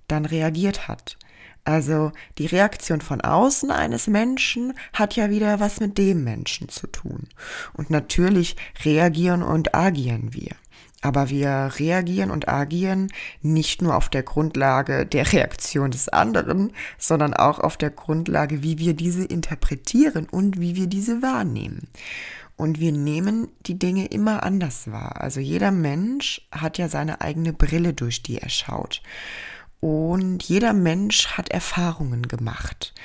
dann 0.08 0.26
reagiert 0.26 0.88
hat. 0.88 1.18
Also 1.64 2.14
die 2.38 2.46
Reaktion 2.46 3.02
von 3.02 3.20
außen 3.20 3.72
eines 3.72 4.08
Menschen 4.08 4.74
hat 4.94 5.18
ja 5.18 5.30
wieder 5.30 5.60
was 5.60 5.82
mit 5.82 5.98
dem 5.98 6.24
Menschen 6.24 6.70
zu 6.70 6.88
tun. 6.88 7.28
Und 7.74 7.90
natürlich 7.90 8.56
reagieren 8.86 9.44
und 9.44 9.76
agieren 9.76 10.34
wir. 10.34 10.56
Aber 11.02 11.30
wir 11.30 11.72
reagieren 11.78 12.32
und 12.32 12.48
agieren 12.48 13.12
nicht 13.42 13.82
nur 13.82 13.98
auf 13.98 14.10
der 14.10 14.24
Grundlage 14.24 15.06
der 15.06 15.32
Reaktion 15.32 15.92
des 15.92 16.10
anderen, 16.10 16.72
sondern 16.98 17.34
auch 17.34 17.60
auf 17.60 17.78
der 17.78 17.92
Grundlage, 17.92 18.64
wie 18.64 18.80
wir 18.80 18.94
diese 18.94 19.26
interpretieren 19.26 20.28
und 20.30 20.60
wie 20.60 20.76
wir 20.76 20.88
diese 20.88 21.22
wahrnehmen. 21.22 21.90
Und 22.58 22.80
wir 22.80 22.92
nehmen 22.92 23.50
die 23.68 23.78
Dinge 23.78 24.08
immer 24.08 24.44
anders 24.44 24.92
wahr. 24.92 25.22
Also 25.22 25.40
jeder 25.40 25.72
Mensch 25.72 26.42
hat 26.52 26.80
ja 26.80 26.90
seine 26.90 27.22
eigene 27.22 27.54
Brille, 27.54 27.94
durch 27.94 28.24
die 28.24 28.40
er 28.40 28.50
schaut. 28.50 29.02
Und 29.80 30.44
jeder 30.44 30.74
Mensch 30.74 31.28
hat 31.38 31.50
Erfahrungen 31.50 32.24
gemacht. 32.24 32.96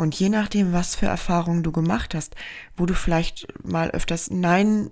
Und 0.00 0.18
je 0.18 0.30
nachdem, 0.30 0.72
was 0.72 0.94
für 0.94 1.04
Erfahrungen 1.04 1.62
du 1.62 1.72
gemacht 1.72 2.14
hast, 2.14 2.34
wo 2.74 2.86
du 2.86 2.94
vielleicht 2.94 3.46
mal 3.62 3.90
öfters 3.90 4.30
Nein 4.30 4.88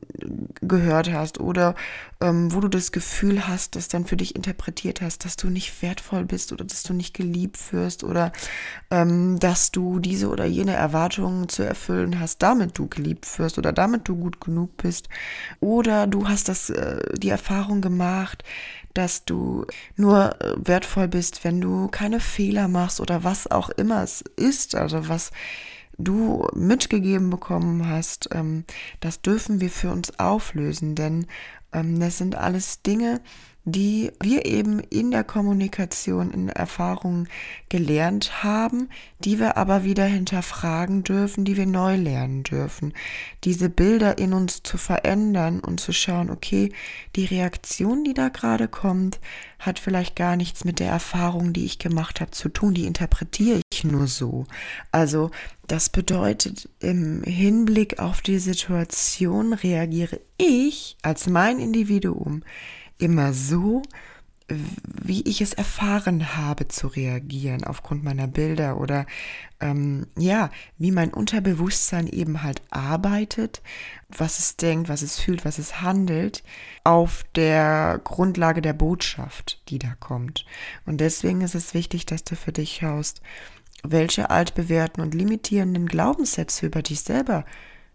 gehört 0.60 1.10
hast 1.10 1.40
oder 1.40 1.76
ähm, 2.20 2.52
wo 2.52 2.60
du 2.60 2.68
das 2.68 2.92
Gefühl 2.92 3.48
hast, 3.48 3.74
das 3.74 3.88
dann 3.88 4.04
für 4.04 4.18
dich 4.18 4.36
interpretiert 4.36 5.00
hast, 5.00 5.24
dass 5.24 5.36
du 5.36 5.48
nicht 5.48 5.80
wertvoll 5.80 6.26
bist 6.26 6.52
oder 6.52 6.62
dass 6.62 6.82
du 6.82 6.92
nicht 6.92 7.14
geliebt 7.14 7.72
wirst 7.72 8.04
oder 8.04 8.32
ähm, 8.90 9.38
dass 9.38 9.70
du 9.70 9.98
diese 9.98 10.28
oder 10.28 10.44
jene 10.44 10.74
Erwartungen 10.74 11.48
zu 11.48 11.62
erfüllen 11.62 12.20
hast, 12.20 12.42
damit 12.42 12.76
du 12.76 12.86
geliebt 12.86 13.38
wirst 13.38 13.56
oder 13.56 13.72
damit 13.72 14.08
du 14.08 14.16
gut 14.16 14.42
genug 14.42 14.76
bist. 14.76 15.08
Oder 15.58 16.06
du 16.06 16.28
hast 16.28 16.50
das 16.50 16.68
äh, 16.68 17.00
die 17.16 17.30
Erfahrung 17.30 17.80
gemacht, 17.80 18.44
dass 18.98 19.24
du 19.24 19.64
nur 19.94 20.42
äh, 20.42 20.54
wertvoll 20.56 21.06
bist, 21.06 21.44
wenn 21.44 21.60
du 21.60 21.86
keine 21.86 22.18
Fehler 22.18 22.66
machst 22.66 23.00
oder 23.00 23.22
was 23.22 23.48
auch 23.48 23.70
immer 23.70 24.02
es 24.02 24.24
ist, 24.34 24.74
also 24.74 25.08
was 25.08 25.30
du 25.98 26.48
mitgegeben 26.52 27.30
bekommen 27.30 27.88
hast, 27.88 28.28
ähm, 28.32 28.64
das 28.98 29.22
dürfen 29.22 29.60
wir 29.60 29.70
für 29.70 29.92
uns 29.92 30.18
auflösen, 30.18 30.96
denn 30.96 31.26
ähm, 31.72 32.00
das 32.00 32.18
sind 32.18 32.34
alles 32.34 32.82
Dinge, 32.82 33.20
die 33.72 34.10
wir 34.20 34.46
eben 34.46 34.80
in 34.80 35.10
der 35.10 35.24
Kommunikation, 35.24 36.30
in 36.30 36.48
Erfahrungen 36.48 37.28
gelernt 37.68 38.42
haben, 38.42 38.88
die 39.20 39.38
wir 39.38 39.56
aber 39.56 39.84
wieder 39.84 40.04
hinterfragen 40.04 41.04
dürfen, 41.04 41.44
die 41.44 41.56
wir 41.56 41.66
neu 41.66 41.96
lernen 41.96 42.42
dürfen. 42.42 42.94
Diese 43.44 43.68
Bilder 43.68 44.18
in 44.18 44.32
uns 44.32 44.62
zu 44.62 44.78
verändern 44.78 45.60
und 45.60 45.80
zu 45.80 45.92
schauen, 45.92 46.30
okay, 46.30 46.72
die 47.16 47.24
Reaktion, 47.24 48.04
die 48.04 48.14
da 48.14 48.28
gerade 48.28 48.68
kommt, 48.68 49.20
hat 49.58 49.78
vielleicht 49.78 50.14
gar 50.14 50.36
nichts 50.36 50.64
mit 50.64 50.78
der 50.78 50.90
Erfahrung, 50.90 51.52
die 51.52 51.64
ich 51.64 51.78
gemacht 51.78 52.20
habe, 52.20 52.30
zu 52.30 52.48
tun. 52.48 52.74
Die 52.74 52.86
interpretiere 52.86 53.60
ich 53.72 53.84
nur 53.84 54.06
so. 54.06 54.46
Also 54.92 55.30
das 55.66 55.90
bedeutet, 55.90 56.68
im 56.80 57.22
Hinblick 57.24 57.98
auf 57.98 58.22
die 58.22 58.38
Situation 58.38 59.52
reagiere 59.52 60.20
ich 60.38 60.96
als 61.02 61.28
mein 61.28 61.58
Individuum 61.58 62.42
immer 62.98 63.32
so, 63.32 63.82
wie 64.50 65.22
ich 65.22 65.42
es 65.42 65.52
erfahren 65.52 66.36
habe 66.36 66.68
zu 66.68 66.86
reagieren 66.86 67.64
aufgrund 67.64 68.02
meiner 68.02 68.26
Bilder 68.26 68.80
oder 68.80 69.04
ähm, 69.60 70.06
ja, 70.16 70.50
wie 70.78 70.90
mein 70.90 71.12
Unterbewusstsein 71.12 72.06
eben 72.06 72.42
halt 72.42 72.62
arbeitet, 72.70 73.60
was 74.08 74.38
es 74.38 74.56
denkt, 74.56 74.88
was 74.88 75.02
es 75.02 75.20
fühlt, 75.20 75.44
was 75.44 75.58
es 75.58 75.82
handelt, 75.82 76.42
auf 76.82 77.24
der 77.34 78.00
Grundlage 78.02 78.62
der 78.62 78.72
Botschaft, 78.72 79.60
die 79.68 79.78
da 79.78 79.94
kommt. 80.00 80.46
Und 80.86 81.02
deswegen 81.02 81.42
ist 81.42 81.54
es 81.54 81.74
wichtig, 81.74 82.06
dass 82.06 82.24
du 82.24 82.34
für 82.34 82.52
dich 82.52 82.76
schaust, 82.76 83.20
welche 83.82 84.30
altbewährten 84.30 85.02
und 85.02 85.14
limitierenden 85.14 85.86
Glaubenssätze 85.86 86.66
über 86.66 86.80
dich 86.80 87.00
selber 87.00 87.44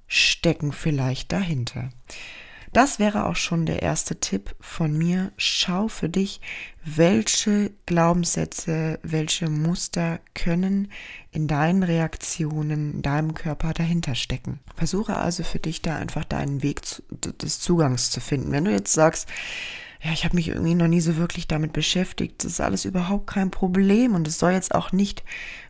stecken 0.07 0.71
vielleicht 0.71 1.31
dahinter. 1.31 1.89
Das 2.73 2.97
wäre 2.97 3.27
auch 3.27 3.35
schon 3.35 3.67
der 3.67 3.83
erste 3.83 4.19
Tipp 4.19 4.55
von 4.59 4.97
mir. 4.97 5.31
Schau 5.37 5.87
für 5.87 6.09
dich, 6.09 6.41
welche 6.83 7.71
Glaubenssätze, 7.85 8.99
welche 9.03 9.47
Muster 9.47 10.19
können 10.33 10.91
in 11.29 11.47
deinen 11.47 11.83
Reaktionen, 11.83 12.95
in 12.95 13.01
deinem 13.03 13.35
Körper 13.35 13.73
dahinter 13.73 14.15
stecken. 14.15 14.59
Versuche 14.75 15.17
also 15.17 15.43
für 15.43 15.59
dich 15.59 15.83
da 15.83 15.97
einfach 15.97 16.25
deinen 16.25 16.63
Weg 16.63 16.81
des 17.11 17.59
Zugangs 17.59 18.09
zu 18.09 18.19
finden. 18.19 18.51
Wenn 18.51 18.65
du 18.65 18.71
jetzt 18.71 18.93
sagst, 18.93 19.29
ja, 20.03 20.11
ich 20.11 20.25
habe 20.25 20.35
mich 20.35 20.49
irgendwie 20.49 20.75
noch 20.75 20.87
nie 20.87 20.99
so 20.99 21.15
wirklich 21.15 21.47
damit 21.47 21.71
beschäftigt. 21.73 22.43
Das 22.43 22.53
ist 22.53 22.59
alles 22.59 22.85
überhaupt 22.85 23.27
kein 23.27 23.51
Problem 23.51 24.15
und 24.15 24.27
es 24.27 24.39
soll 24.39 24.51
jetzt 24.51 24.75
auch 24.75 24.91
nicht 24.91 25.23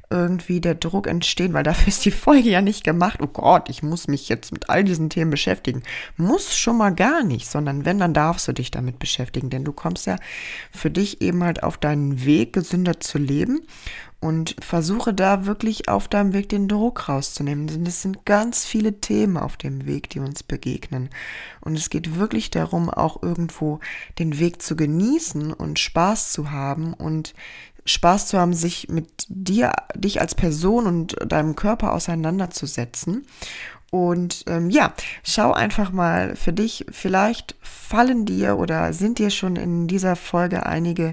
irgendwie 0.10 0.62
der 0.62 0.76
Druck 0.76 1.08
entstehen, 1.08 1.54
weil 1.54 1.63
dafür 1.63 1.88
ist 1.88 2.06
die 2.06 2.12
Folge 2.12 2.50
ja 2.50 2.62
nicht 2.62 2.84
gemacht. 2.84 3.20
Oh 3.22 3.28
Gott, 3.28 3.70
ich 3.70 3.84
muss 3.84 4.08
mich 4.08 4.30
jetzt 4.30 4.52
mit 4.52 4.70
all 4.70 4.84
diesen 4.84 5.10
Themen 5.10 5.32
beschäftigen. 5.32 5.84
Muss 6.18 6.56
schon 6.56 6.78
mal 6.78 6.94
gar 6.94 7.24
nicht, 7.24 7.50
sondern 7.50 7.86
wenn, 7.86 8.00
dann 8.00 8.13
darfst 8.13 8.48
du 8.48 8.54
dich 8.54 8.72
damit 8.72 9.00
beschäftigen, 9.00 9.50
denn 9.50 9.63
du 9.63 9.72
kommst 9.72 10.06
ja 10.06 10.18
für 10.72 10.89
dich 10.89 11.22
eben 11.22 11.44
halt 11.44 11.63
auf 11.63 11.78
deinen 11.78 12.26
Weg, 12.26 12.54
gesünder 12.54 13.00
zu 13.00 13.18
leben 13.18 13.62
und 14.24 14.56
versuche 14.62 15.14
da 15.14 15.46
wirklich 15.46 15.90
auf 15.90 16.08
deinem 16.08 16.32
Weg 16.32 16.48
den 16.48 16.70
Druck 16.70 17.10
rauszunehmen, 17.10 17.68
denn 17.68 17.86
es 17.86 18.02
sind 18.02 18.26
ganz 18.26 18.64
viele 18.64 19.02
Themen 19.02 19.36
auf 19.36 19.58
dem 19.58 19.86
Weg, 19.86 20.10
die 20.12 20.20
uns 20.22 20.44
begegnen. 20.44 21.10
Und 21.60 21.76
es 21.76 21.90
geht 21.90 22.16
wirklich 22.16 22.50
darum, 22.50 22.90
auch 22.90 23.22
irgendwo 23.22 23.82
den 24.20 24.40
Weg 24.40 24.62
zu 24.62 24.78
genießen 24.78 25.52
und 25.52 25.78
Spaß 25.78 26.32
zu 26.32 26.52
haben 26.52 26.94
und 26.94 27.34
Spaß 27.86 28.28
zu 28.28 28.40
haben, 28.40 28.54
sich 28.54 28.88
mit 28.88 29.26
dir, 29.28 29.74
dich 29.94 30.22
als 30.22 30.36
Person 30.36 30.88
und 30.88 31.18
deinem 31.30 31.58
Körper 31.58 31.92
auseinanderzusetzen. 31.92 33.28
Und 33.92 34.46
ähm, 34.48 34.70
ja, 34.70 34.94
schau 35.24 35.52
einfach 35.52 35.92
mal 35.92 36.38
für 36.38 36.54
dich, 36.54 36.86
vielleicht 36.90 37.56
fallen 37.62 38.26
dir 38.26 38.58
oder 38.58 38.94
sind 38.94 39.20
dir 39.20 39.30
schon 39.30 39.58
in 39.58 39.88
dieser 39.88 40.16
Folge 40.16 40.66
einige 40.66 41.12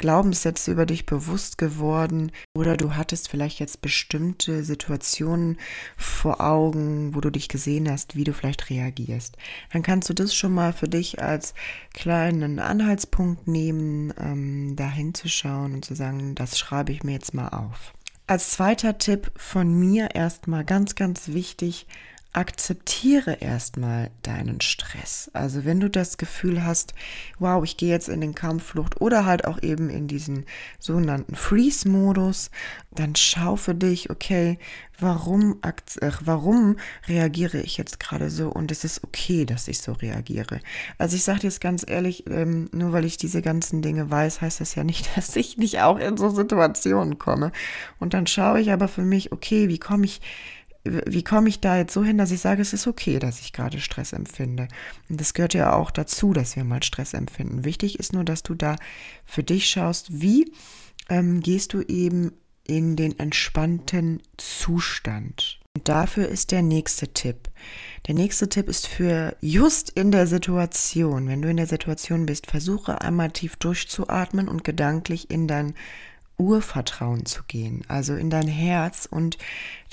Glaubenssätze 0.00 0.72
über 0.72 0.86
dich 0.86 1.04
bewusst 1.04 1.58
geworden 1.58 2.32
oder 2.54 2.78
du 2.78 2.96
hattest 2.96 3.28
vielleicht 3.28 3.60
jetzt 3.60 3.82
bestimmte 3.82 4.64
Situationen 4.64 5.58
vor 5.98 6.40
Augen, 6.40 7.14
wo 7.14 7.20
du 7.20 7.28
dich 7.28 7.48
gesehen 7.48 7.88
hast, 7.88 8.16
wie 8.16 8.24
du 8.24 8.32
vielleicht 8.32 8.70
reagierst. 8.70 9.36
Dann 9.72 9.82
kannst 9.82 10.08
du 10.08 10.14
das 10.14 10.34
schon 10.34 10.52
mal 10.52 10.72
für 10.72 10.88
dich 10.88 11.22
als 11.22 11.52
kleinen 11.92 12.58
Anhaltspunkt 12.58 13.46
nehmen, 13.46 14.14
ähm, 14.18 14.74
da 14.74 14.90
hinzuschauen 14.90 15.74
und 15.74 15.84
zu 15.84 15.94
sagen, 15.94 16.34
das 16.34 16.58
schreibe 16.58 16.92
ich 16.92 17.02
mir 17.02 17.12
jetzt 17.12 17.34
mal 17.34 17.48
auf. 17.48 17.92
Als 18.26 18.52
zweiter 18.52 18.96
Tipp 18.96 19.30
von 19.36 19.78
mir 19.78 20.14
erstmal 20.14 20.64
ganz, 20.64 20.94
ganz 20.94 21.28
wichtig, 21.28 21.86
akzeptiere 22.32 23.38
erstmal 23.40 24.10
deinen 24.22 24.60
Stress. 24.60 25.30
Also 25.32 25.64
wenn 25.64 25.80
du 25.80 25.90
das 25.90 26.16
Gefühl 26.16 26.64
hast, 26.64 26.94
wow, 27.40 27.64
ich 27.64 27.76
gehe 27.76 27.90
jetzt 27.90 28.08
in 28.08 28.20
den 28.20 28.36
Kampfflucht 28.36 29.00
oder 29.00 29.24
halt 29.24 29.46
auch 29.46 29.60
eben 29.62 29.90
in 29.90 30.06
diesen 30.06 30.46
sogenannten 30.78 31.34
Freeze-Modus, 31.34 32.52
dann 32.92 33.16
schau 33.16 33.56
für 33.56 33.74
dich, 33.74 34.10
okay, 34.10 34.58
warum, 35.00 35.58
äh, 35.62 36.10
warum 36.20 36.76
reagiere 37.08 37.58
ich 37.58 37.76
jetzt 37.76 37.98
gerade 37.98 38.30
so 38.30 38.48
und 38.48 38.70
es 38.70 38.84
ist 38.84 39.02
okay, 39.02 39.44
dass 39.44 39.66
ich 39.66 39.80
so 39.80 39.92
reagiere. 39.92 40.60
Also 40.98 41.16
ich 41.16 41.24
sage 41.24 41.40
jetzt 41.42 41.60
ganz 41.60 41.84
ehrlich, 41.86 42.24
ähm, 42.28 42.68
nur 42.72 42.92
weil 42.92 43.04
ich 43.04 43.16
diese 43.16 43.42
ganzen 43.42 43.82
Dinge 43.82 44.08
weiß, 44.08 44.40
heißt 44.40 44.60
das 44.60 44.76
ja 44.76 44.84
nicht, 44.84 45.08
dass 45.16 45.34
ich 45.34 45.56
nicht 45.56 45.80
auch 45.80 45.98
in 45.98 46.16
so 46.16 46.30
Situationen 46.30 47.18
komme. 47.18 47.50
Und 47.98 48.14
dann 48.14 48.28
schaue 48.28 48.60
ich 48.60 48.70
aber 48.70 48.86
für 48.86 49.02
mich, 49.02 49.32
okay, 49.32 49.68
wie 49.68 49.78
komme 49.78 50.04
ich 50.04 50.20
wie 50.84 51.22
komme 51.22 51.48
ich 51.48 51.60
da 51.60 51.76
jetzt 51.76 51.92
so 51.92 52.04
hin, 52.04 52.16
dass 52.16 52.30
ich 52.30 52.40
sage, 52.40 52.62
es 52.62 52.72
ist 52.72 52.86
okay, 52.86 53.18
dass 53.18 53.40
ich 53.40 53.52
gerade 53.52 53.80
Stress 53.80 54.12
empfinde. 54.12 54.68
Und 55.08 55.20
das 55.20 55.34
gehört 55.34 55.54
ja 55.54 55.74
auch 55.74 55.90
dazu, 55.90 56.32
dass 56.32 56.56
wir 56.56 56.64
mal 56.64 56.82
Stress 56.82 57.12
empfinden. 57.12 57.64
Wichtig 57.64 57.98
ist 57.98 58.12
nur, 58.12 58.24
dass 58.24 58.42
du 58.42 58.54
da 58.54 58.76
für 59.24 59.42
dich 59.42 59.68
schaust, 59.68 60.20
wie 60.22 60.52
ähm, 61.08 61.40
gehst 61.40 61.74
du 61.74 61.82
eben 61.82 62.32
in 62.66 62.96
den 62.96 63.18
entspannten 63.18 64.22
Zustand. 64.36 65.60
Und 65.76 65.88
dafür 65.88 66.28
ist 66.28 66.50
der 66.50 66.62
nächste 66.62 67.08
Tipp. 67.08 67.48
Der 68.06 68.14
nächste 68.14 68.48
Tipp 68.48 68.68
ist 68.68 68.86
für 68.86 69.36
just 69.40 69.90
in 69.90 70.10
der 70.10 70.26
Situation, 70.26 71.28
wenn 71.28 71.42
du 71.42 71.50
in 71.50 71.58
der 71.58 71.66
Situation 71.66 72.26
bist, 72.26 72.48
versuche 72.48 73.00
einmal 73.00 73.30
tief 73.30 73.56
durchzuatmen 73.56 74.48
und 74.48 74.64
gedanklich 74.64 75.30
in 75.30 75.46
dein 75.46 75.74
Urvertrauen 76.40 77.26
zu 77.26 77.42
gehen, 77.46 77.82
also 77.86 78.14
in 78.14 78.30
dein 78.30 78.48
Herz 78.48 79.06
und 79.08 79.38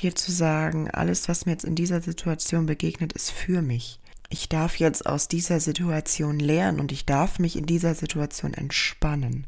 dir 0.01 0.15
zu 0.15 0.31
sagen, 0.31 0.89
alles, 0.89 1.27
was 1.27 1.45
mir 1.45 1.51
jetzt 1.51 1.65
in 1.65 1.75
dieser 1.75 2.01
Situation 2.01 2.65
begegnet, 2.65 3.13
ist 3.13 3.31
für 3.31 3.61
mich. 3.61 3.99
Ich 4.29 4.49
darf 4.49 4.77
jetzt 4.77 5.05
aus 5.05 5.27
dieser 5.27 5.59
Situation 5.59 6.39
lernen 6.39 6.79
und 6.79 6.91
ich 6.91 7.05
darf 7.05 7.39
mich 7.39 7.55
in 7.55 7.65
dieser 7.65 7.95
Situation 7.95 8.53
entspannen. 8.53 9.47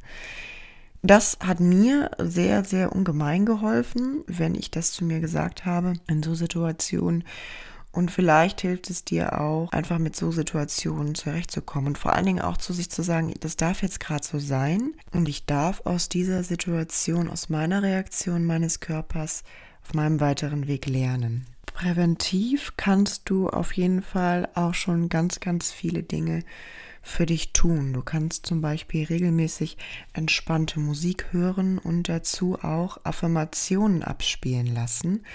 Das 1.02 1.38
hat 1.42 1.62
mir 1.62 2.12
sehr, 2.18 2.66
sehr 2.66 2.94
ungemein 2.94 3.46
geholfen, 3.46 4.24
wenn 4.28 4.54
ich 4.54 4.70
das 4.70 4.92
zu 4.92 5.06
mir 5.06 5.22
gesagt 5.22 5.66
habe 5.66 5.94
in 6.08 6.22
so 6.22 6.36
Situationen 6.36 7.24
Und 8.00 8.12
vielleicht 8.12 8.62
hilft 8.62 8.90
es 8.90 9.04
dir 9.04 9.42
auch, 9.42 9.74
einfach 9.74 10.00
mit 10.00 10.16
so 10.16 10.32
Situationen 10.32 11.16
zurechtzukommen 11.16 11.88
und 11.88 11.98
vor 11.98 12.14
allen 12.14 12.28
Dingen 12.28 12.42
auch 12.42 12.56
zu 12.56 12.72
sich 12.72 12.90
zu 12.90 13.04
sagen, 13.04 13.34
das 13.42 13.58
darf 13.58 13.82
jetzt 13.82 14.00
gerade 14.00 14.24
so 14.24 14.40
sein 14.40 14.94
und 15.12 15.28
ich 15.28 15.46
darf 15.46 15.82
aus 15.86 16.08
dieser 16.08 16.44
Situation, 16.44 17.30
aus 17.30 17.50
meiner 17.50 17.84
Reaktion 17.84 18.46
meines 18.46 18.80
Körpers 18.80 19.44
auf 19.84 19.94
meinem 19.96 20.22
weiteren 20.22 20.68
Weg 20.68 20.86
lernen. 20.86 21.46
Präventiv 21.66 22.72
kannst 22.78 23.30
du 23.30 23.50
auf 23.50 23.74
jeden 23.74 24.02
Fall 24.02 24.48
auch 24.56 24.76
schon 24.76 25.10
ganz, 25.10 25.42
ganz 25.42 25.74
viele 25.74 26.02
Dinge 26.02 26.44
für 27.02 27.26
dich 27.26 27.52
tun. 27.52 27.92
Du 27.92 28.02
kannst 28.02 28.46
zum 28.46 28.62
Beispiel 28.62 29.08
regelmäßig 29.08 29.76
entspannte 30.14 30.80
Musik 30.80 31.34
hören 31.34 31.78
und 31.80 32.08
dazu 32.08 32.60
auch 32.62 33.02
Affirmationen 33.04 34.04
abspielen 34.04 34.74
lassen 34.74 35.26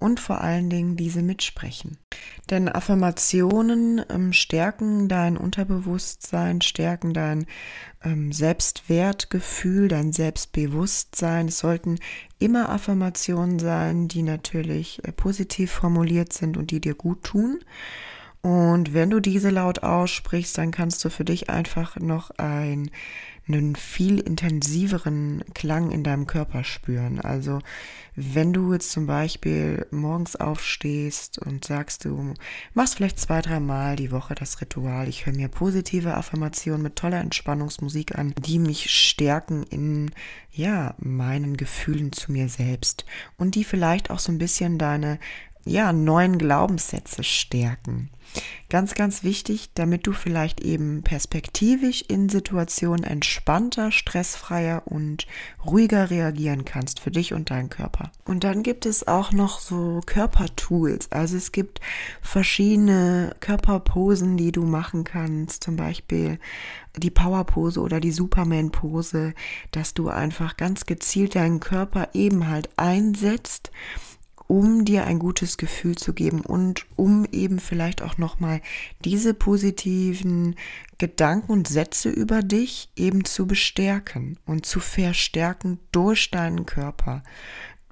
und 0.00 0.18
vor 0.18 0.40
allen 0.40 0.70
Dingen 0.70 0.96
diese 0.96 1.22
mitsprechen. 1.22 1.98
Denn 2.48 2.68
Affirmationen 2.68 4.02
ähm, 4.08 4.32
stärken 4.32 5.08
dein 5.08 5.36
Unterbewusstsein, 5.36 6.62
stärken 6.62 7.12
dein 7.12 7.46
ähm, 8.02 8.32
Selbstwertgefühl, 8.32 9.88
dein 9.88 10.12
Selbstbewusstsein. 10.12 11.48
Es 11.48 11.58
sollten 11.58 11.98
immer 12.38 12.70
Affirmationen 12.70 13.58
sein, 13.58 14.08
die 14.08 14.22
natürlich 14.22 15.04
äh, 15.04 15.12
positiv 15.12 15.70
formuliert 15.70 16.32
sind 16.32 16.56
und 16.56 16.72
die 16.72 16.80
dir 16.80 16.94
gut 16.94 17.22
tun. 17.22 17.60
Und 18.42 18.94
wenn 18.94 19.10
du 19.10 19.20
diese 19.20 19.50
laut 19.50 19.82
aussprichst, 19.82 20.56
dann 20.56 20.70
kannst 20.70 21.04
du 21.04 21.10
für 21.10 21.26
dich 21.26 21.50
einfach 21.50 21.96
noch 21.96 22.30
ein, 22.38 22.90
einen 23.48 23.74
viel 23.76 24.18
intensiveren 24.18 25.42
Klang 25.54 25.90
in 25.90 26.04
deinem 26.04 26.26
Körper 26.26 26.64
spüren. 26.64 27.20
Also 27.20 27.60
wenn 28.14 28.52
du 28.52 28.72
jetzt 28.72 28.90
zum 28.90 29.06
Beispiel 29.06 29.86
morgens 29.90 30.36
aufstehst 30.36 31.38
und 31.38 31.64
sagst, 31.64 32.04
du 32.04 32.34
machst 32.74 32.96
vielleicht 32.96 33.18
zwei, 33.18 33.40
drei 33.40 33.60
Mal 33.60 33.96
die 33.96 34.10
Woche 34.10 34.34
das 34.34 34.60
Ritual, 34.60 35.08
ich 35.08 35.26
höre 35.26 35.34
mir 35.34 35.48
positive 35.48 36.14
Affirmationen 36.14 36.82
mit 36.82 36.96
toller 36.96 37.20
Entspannungsmusik 37.20 38.18
an, 38.18 38.34
die 38.38 38.58
mich 38.58 38.90
stärken 38.90 39.62
in, 39.62 40.10
ja, 40.52 40.94
meinen 40.98 41.56
Gefühlen 41.56 42.12
zu 42.12 42.32
mir 42.32 42.48
selbst 42.48 43.04
und 43.38 43.54
die 43.54 43.64
vielleicht 43.64 44.10
auch 44.10 44.18
so 44.18 44.32
ein 44.32 44.38
bisschen 44.38 44.78
deine 44.78 45.18
ja, 45.64 45.92
neuen 45.92 46.38
Glaubenssätze 46.38 47.24
stärken. 47.24 48.10
Ganz, 48.68 48.94
ganz 48.94 49.24
wichtig, 49.24 49.70
damit 49.74 50.06
du 50.06 50.12
vielleicht 50.12 50.60
eben 50.60 51.02
perspektivisch 51.02 52.04
in 52.06 52.28
Situationen 52.28 53.02
entspannter, 53.02 53.90
stressfreier 53.90 54.82
und 54.84 55.26
ruhiger 55.66 56.10
reagieren 56.10 56.64
kannst 56.64 57.00
für 57.00 57.10
dich 57.10 57.34
und 57.34 57.50
deinen 57.50 57.68
Körper. 57.68 58.12
Und 58.24 58.44
dann 58.44 58.62
gibt 58.62 58.86
es 58.86 59.08
auch 59.08 59.32
noch 59.32 59.58
so 59.58 60.00
Körpertools. 60.06 61.10
Also 61.10 61.36
es 61.36 61.50
gibt 61.50 61.80
verschiedene 62.22 63.34
Körperposen, 63.40 64.36
die 64.36 64.52
du 64.52 64.62
machen 64.62 65.02
kannst. 65.02 65.64
Zum 65.64 65.74
Beispiel 65.74 66.38
die 66.96 67.10
Powerpose 67.10 67.80
oder 67.80 67.98
die 67.98 68.12
Superman-Pose, 68.12 69.34
dass 69.72 69.94
du 69.94 70.08
einfach 70.08 70.56
ganz 70.56 70.86
gezielt 70.86 71.34
deinen 71.34 71.58
Körper 71.58 72.10
eben 72.14 72.48
halt 72.48 72.68
einsetzt 72.76 73.72
um 74.50 74.84
dir 74.84 75.04
ein 75.04 75.20
gutes 75.20 75.58
Gefühl 75.58 75.94
zu 75.94 76.12
geben 76.12 76.40
und 76.40 76.84
um 76.96 77.24
eben 77.30 77.60
vielleicht 77.60 78.02
auch 78.02 78.18
nochmal 78.18 78.60
diese 79.04 79.32
positiven 79.32 80.56
Gedanken 80.98 81.52
und 81.52 81.68
Sätze 81.68 82.10
über 82.10 82.42
dich 82.42 82.90
eben 82.96 83.24
zu 83.24 83.46
bestärken 83.46 84.40
und 84.46 84.66
zu 84.66 84.80
verstärken 84.80 85.78
durch 85.92 86.32
deinen 86.32 86.66
Körper, 86.66 87.22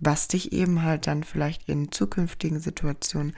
was 0.01 0.27
dich 0.27 0.53
eben 0.53 0.83
halt 0.83 1.07
dann 1.07 1.23
vielleicht 1.23 1.69
in 1.69 1.93
zukünftigen 1.93 2.59
Situationen 2.59 3.37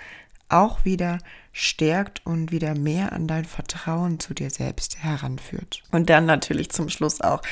auch 0.52 0.84
wieder 0.84 1.18
stärkt 1.52 2.24
und 2.24 2.52
wieder 2.52 2.74
mehr 2.74 3.12
an 3.12 3.26
dein 3.26 3.44
Vertrauen 3.44 4.20
zu 4.20 4.34
dir 4.34 4.50
selbst 4.50 5.02
heranführt. 5.02 5.82
Und 5.90 6.08
dann 6.10 6.26
natürlich 6.26 6.70
zum 6.70 6.88
Schluss 6.88 7.20
auch 7.20 7.42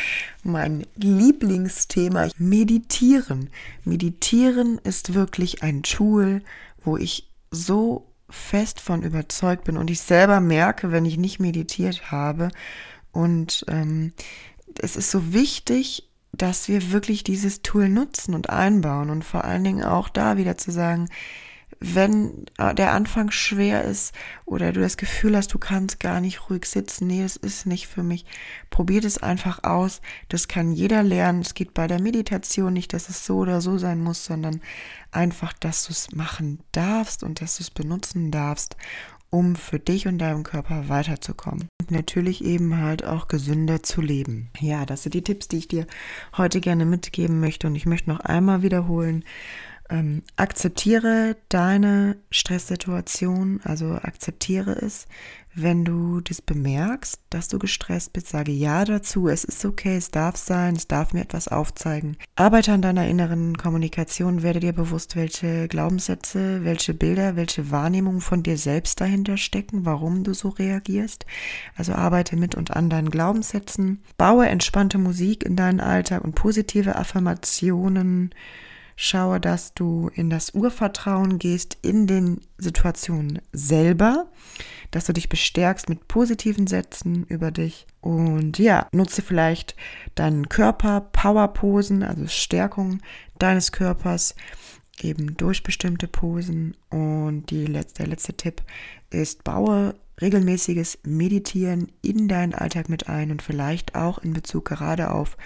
mein 0.45 0.87
Lieblingsthema, 0.97 2.29
Meditieren. 2.39 3.51
Meditieren 3.85 4.79
ist 4.85 5.15
wirklich 5.15 5.63
ein 5.63 5.83
Tool, 5.83 6.43
wo 6.83 6.97
ich 6.97 7.29
so 7.51 8.07
fest 8.31 8.81
von 8.81 9.03
überzeugt 9.03 9.65
bin 9.65 9.77
und 9.77 9.91
ich 9.91 10.01
selber 10.01 10.41
merke, 10.41 10.93
wenn 10.93 11.05
ich 11.05 11.17
nicht 11.17 11.41
meditiert 11.41 12.11
habe. 12.11 12.51
Und 13.11 13.65
ähm, 13.69 14.13
es 14.81 14.97
ist 14.97 15.11
so 15.11 15.33
wichtig, 15.33 16.09
dass 16.33 16.69
wir 16.69 16.93
wirklich 16.93 17.25
dieses 17.25 17.63
Tool 17.63 17.89
nutzen 17.89 18.35
und 18.35 18.51
einbauen 18.51 19.11
und 19.11 19.25
vor 19.25 19.45
allen 19.45 19.65
Dingen 19.65 19.83
auch 19.83 20.09
da 20.09 20.37
wieder 20.37 20.57
zu 20.57 20.71
sagen, 20.71 21.09
wenn 21.81 22.47
äh, 22.59 22.75
der 22.75 22.93
Anfang 22.93 23.31
schwer 23.31 23.85
ist 23.85 24.13
oder 24.45 24.73
du 24.73 24.81
das 24.81 24.97
Gefühl 24.97 25.37
hast, 25.37 25.55
du 25.55 25.59
kannst 25.59 26.01
gar 26.01 26.21
nicht 26.21 26.51
ruhig 26.51 26.67
sitzen, 26.67 27.07
nee, 27.07 27.23
das 27.23 27.37
ist 27.37 27.67
nicht 27.67 27.87
für 27.87 28.03
mich, 28.03 28.25
probiert 28.71 29.05
es 29.05 29.19
einfach 29.19 29.63
aus. 29.63 30.01
Das 30.29 30.49
kann 30.49 30.73
jeder 30.73 31.03
lernen. 31.03 31.43
Es 31.43 31.55
geht 31.55 31.75
bei 31.75 31.87
der 31.87 32.01
Meditation 32.01 32.73
nicht, 32.73 32.93
dass 32.93 33.09
es 33.09 33.25
so 33.25 33.39
oder 33.39 33.61
so 33.61 33.79
sein 33.79 34.03
muss, 34.03 34.25
sondern 34.25 34.61
einfach, 35.13 35.53
dass 35.53 35.87
du 35.87 35.93
es 35.93 36.13
machen 36.13 36.61
darfst 36.73 37.23
und 37.23 37.41
dass 37.41 37.59
du 37.59 37.63
es 37.63 37.71
benutzen 37.71 38.31
darfst, 38.31 38.77
um 39.31 39.57
für 39.57 39.79
dich 39.79 40.09
und 40.09 40.19
deinem 40.19 40.43
Körper 40.43 40.89
weiterzukommen. 40.89 41.69
Und 41.81 41.91
natürlich 41.91 42.43
eben 42.45 42.79
halt 42.79 43.05
auch 43.05 43.29
gesünder 43.29 43.83
zu 43.83 44.01
leben. 44.01 44.51
Ja, 44.59 44.87
das 44.87 45.03
sind 45.03 45.15
die 45.15 45.23
Tipps, 45.23 45.49
die 45.49 45.59
ich 45.59 45.69
dir 45.69 45.87
heute 46.37 46.61
gerne 46.61 46.87
mitgeben 46.87 47.39
möchte. 47.41 47.67
Und 47.67 47.77
ich 47.77 47.87
möchte 47.87 48.11
noch 48.11 48.21
einmal 48.21 48.63
wiederholen, 48.63 49.25
ähm, 49.91 50.23
akzeptiere 50.37 51.37
deine 51.49 52.17
Stresssituation, 52.31 53.61
also 53.65 53.95
akzeptiere 53.95 54.73
es. 54.73 55.07
Wenn 55.55 55.85
du 55.85 56.21
das 56.21 56.41
bemerkst, 56.41 57.21
dass 57.31 57.49
du 57.49 57.59
gestresst 57.59 58.13
bist, 58.13 58.29
sage 58.29 58.53
ja 58.53 58.85
dazu. 58.85 59.29
Es 59.29 59.43
ist 59.43 59.65
okay, 59.65 59.97
es 59.97 60.13
darf 60.13 60.37
sein, 60.37 60.77
es 60.77 60.87
darf 60.87 61.13
mir 61.13 61.23
etwas 61.23 61.49
aufzeigen. 61.49 62.17
Arbeite 62.37 62.73
an 62.73 62.83
deiner 62.83 63.09
inneren 63.09 63.57
Kommunikation, 63.57 64.43
werde 64.43 64.61
dir 64.61 64.73
bewusst, 64.73 65.17
welche 65.17 65.67
Glaubenssätze, 65.67 66.65
welche 66.65 66.95
Bilder, 66.95 67.35
welche 67.35 67.73
Wahrnehmungen 67.73 68.21
von 68.21 68.45
dir 68.45 68.57
selbst 68.57 69.01
dahinter 69.01 69.37
stecken, 69.37 69.85
warum 69.85 70.23
du 70.23 70.33
so 70.33 70.51
reagierst. 70.51 71.27
Also 71.77 71.93
arbeite 71.93 72.37
mit 72.37 72.55
und 72.55 72.77
an 72.77 72.89
deinen 72.89 73.11
Glaubenssätzen. 73.11 74.03
Baue 74.17 74.47
entspannte 74.47 74.99
Musik 74.99 75.45
in 75.45 75.57
deinen 75.57 75.81
Alltag 75.81 76.23
und 76.23 76.35
positive 76.35 76.95
Affirmationen 76.95 78.33
Schaue, 79.01 79.39
dass 79.39 79.75
du 79.75 80.11
in 80.13 80.29
das 80.29 80.55
Urvertrauen 80.55 81.39
gehst 81.39 81.79
in 81.83 82.09
den 82.09 82.41
Situationen 82.59 83.41
selber, 83.53 84.27
dass 84.91 85.07
du 85.07 85.13
dich 85.13 85.29
bestärkst 85.29 85.89
mit 85.89 86.09
positiven 86.09 86.67
Sätzen 86.67 87.23
über 87.29 87.53
dich. 87.53 87.87
Und 88.01 88.59
ja, 88.59 88.89
nutze 88.91 89.23
vielleicht 89.23 89.77
deinen 90.17 90.49
Körper, 90.49 91.01
Powerposen, 91.13 92.03
also 92.03 92.27
Stärkung 92.27 93.01
deines 93.39 93.71
Körpers, 93.71 94.35
eben 95.01 95.37
durch 95.37 95.63
bestimmte 95.63 96.09
Posen. 96.09 96.77
Und 96.91 97.51
die 97.51 97.67
letzte, 97.67 98.03
der 98.03 98.09
letzte 98.09 98.33
Tipp 98.33 98.63
ist, 99.11 99.45
baue 99.45 99.95
regelmäßiges 100.21 100.99
Meditieren 101.05 101.93
in 102.03 102.29
deinen 102.29 102.55
Alltag 102.55 102.89
mit 102.89 103.09
ein 103.09 103.31
und 103.31 103.43
vielleicht 103.43 103.95
auch 103.95 104.19
in 104.19 104.33
Bezug 104.33 104.67
gerade 104.67 105.11
auf 105.11 105.37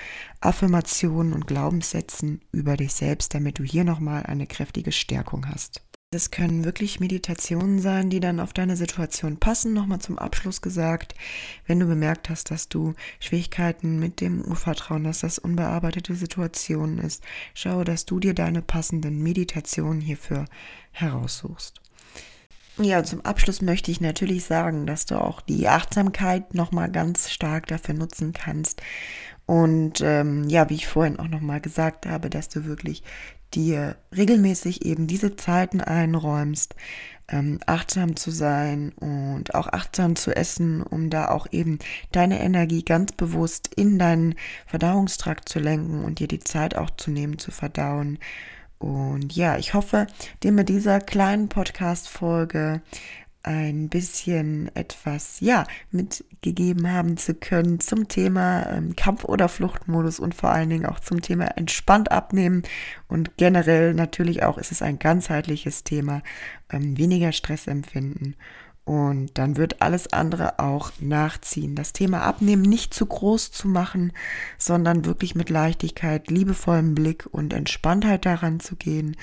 Affirmationen 0.40 1.32
und 1.32 1.46
Glaubenssätzen 1.46 2.40
über 2.52 2.76
dich 2.76 2.92
selbst, 2.94 3.34
damit 3.34 3.58
du 3.58 3.64
hier 3.64 3.84
nochmal 3.84 4.24
eine 4.24 4.46
kräftige 4.46 4.92
Stärkung 4.92 5.48
hast. 5.48 5.82
Es 6.14 6.30
können 6.30 6.66
wirklich 6.66 7.00
Meditationen 7.00 7.78
sein, 7.78 8.10
die 8.10 8.20
dann 8.20 8.38
auf 8.38 8.52
deine 8.52 8.76
Situation 8.76 9.38
passen. 9.38 9.72
Nochmal 9.72 10.00
zum 10.00 10.18
Abschluss 10.18 10.60
gesagt, 10.60 11.14
wenn 11.66 11.80
du 11.80 11.86
bemerkt 11.86 12.28
hast, 12.28 12.50
dass 12.50 12.68
du 12.68 12.92
Schwierigkeiten 13.18 13.98
mit 13.98 14.20
dem 14.20 14.42
Urvertrauen 14.42 15.04
dass 15.04 15.20
das 15.20 15.38
unbearbeitete 15.38 16.14
Situationen 16.14 16.98
ist, 16.98 17.24
schaue, 17.54 17.84
dass 17.84 18.04
du 18.04 18.20
dir 18.20 18.34
deine 18.34 18.60
passenden 18.60 19.22
Meditationen 19.22 20.02
hierfür 20.02 20.44
heraussuchst. 20.90 21.81
Ja, 22.78 23.04
zum 23.04 23.20
Abschluss 23.20 23.60
möchte 23.60 23.90
ich 23.90 24.00
natürlich 24.00 24.44
sagen, 24.44 24.86
dass 24.86 25.04
du 25.04 25.20
auch 25.20 25.42
die 25.42 25.68
Achtsamkeit 25.68 26.54
nochmal 26.54 26.90
ganz 26.90 27.30
stark 27.30 27.66
dafür 27.66 27.94
nutzen 27.94 28.32
kannst. 28.32 28.80
Und 29.44 30.00
ähm, 30.00 30.48
ja, 30.48 30.70
wie 30.70 30.74
ich 30.76 30.86
vorhin 30.86 31.18
auch 31.18 31.28
nochmal 31.28 31.60
gesagt 31.60 32.06
habe, 32.06 32.30
dass 32.30 32.48
du 32.48 32.64
wirklich 32.64 33.02
dir 33.52 33.96
regelmäßig 34.16 34.86
eben 34.86 35.06
diese 35.06 35.36
Zeiten 35.36 35.82
einräumst, 35.82 36.74
ähm, 37.28 37.60
achtsam 37.66 38.16
zu 38.16 38.30
sein 38.30 38.92
und 38.92 39.54
auch 39.54 39.68
achtsam 39.68 40.16
zu 40.16 40.34
essen, 40.34 40.82
um 40.82 41.10
da 41.10 41.28
auch 41.28 41.46
eben 41.50 41.78
deine 42.12 42.40
Energie 42.40 42.84
ganz 42.84 43.12
bewusst 43.12 43.68
in 43.74 43.98
deinen 43.98 44.34
Verdauungstrakt 44.66 45.48
zu 45.48 45.58
lenken 45.58 46.04
und 46.04 46.18
dir 46.20 46.28
die 46.28 46.40
Zeit 46.40 46.74
auch 46.76 46.90
zu 46.90 47.10
nehmen, 47.10 47.38
zu 47.38 47.50
verdauen 47.50 48.18
und 48.82 49.36
ja, 49.36 49.58
ich 49.58 49.74
hoffe, 49.74 50.08
dir 50.42 50.50
mit 50.50 50.68
dieser 50.68 50.98
kleinen 50.98 51.48
Podcast-Folge 51.48 52.82
ein 53.44 53.88
bisschen 53.88 54.74
etwas, 54.74 55.38
ja, 55.38 55.66
mitgegeben 55.92 56.90
haben 56.90 57.16
zu 57.16 57.34
können 57.34 57.78
zum 57.78 58.08
Thema 58.08 58.68
ähm, 58.70 58.96
Kampf- 58.96 59.24
oder 59.24 59.48
Fluchtmodus 59.48 60.18
und 60.18 60.34
vor 60.34 60.50
allen 60.50 60.70
Dingen 60.70 60.86
auch 60.86 60.98
zum 60.98 61.22
Thema 61.22 61.56
entspannt 61.56 62.10
abnehmen. 62.10 62.62
Und 63.06 63.36
generell 63.36 63.94
natürlich 63.94 64.42
auch 64.42 64.58
ist 64.58 64.72
es 64.72 64.82
ein 64.82 64.98
ganzheitliches 64.98 65.84
Thema, 65.84 66.22
ähm, 66.70 66.98
weniger 66.98 67.30
Stress 67.30 67.68
empfinden. 67.68 68.34
Und 68.84 69.38
dann 69.38 69.56
wird 69.56 69.80
alles 69.80 70.12
andere 70.12 70.58
auch 70.58 70.90
nachziehen. 70.98 71.76
Das 71.76 71.92
Thema 71.92 72.22
Abnehmen 72.22 72.62
nicht 72.62 72.92
zu 72.92 73.06
groß 73.06 73.52
zu 73.52 73.68
machen, 73.68 74.12
sondern 74.58 75.04
wirklich 75.04 75.36
mit 75.36 75.50
Leichtigkeit, 75.50 76.28
liebevollem 76.30 76.94
Blick 76.94 77.28
und 77.30 77.52
Entspanntheit 77.52 78.26
daran 78.26 78.58
zu 78.58 78.74
gehen 78.74 79.16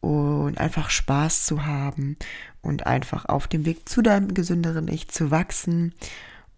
und 0.00 0.58
einfach 0.58 0.88
Spaß 0.88 1.44
zu 1.44 1.66
haben 1.66 2.16
und 2.62 2.86
einfach 2.86 3.26
auf 3.26 3.46
dem 3.46 3.66
Weg 3.66 3.88
zu 3.88 4.00
deinem 4.00 4.32
gesünderen 4.32 4.88
Ich 4.88 5.08
zu 5.08 5.30
wachsen. 5.30 5.94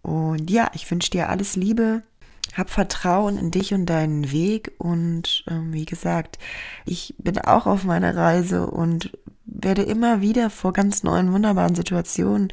Und 0.01 0.49
ja, 0.49 0.71
ich 0.73 0.89
wünsche 0.89 1.11
dir 1.11 1.29
alles 1.29 1.57
Liebe. 1.57 2.03
Hab 2.55 2.69
Vertrauen 2.69 3.37
in 3.37 3.51
dich 3.51 3.73
und 3.73 3.85
deinen 3.85 4.31
Weg 4.31 4.71
und 4.77 5.43
ähm, 5.47 5.73
wie 5.73 5.85
gesagt, 5.85 6.39
ich 6.85 7.13
bin 7.17 7.37
auch 7.39 7.67
auf 7.67 7.83
meiner 7.83 8.15
Reise 8.15 8.67
und 8.67 9.11
werde 9.45 9.83
immer 9.83 10.21
wieder 10.21 10.49
vor 10.49 10.73
ganz 10.73 11.03
neuen, 11.03 11.33
wunderbaren 11.33 11.75
Situationen 11.75 12.51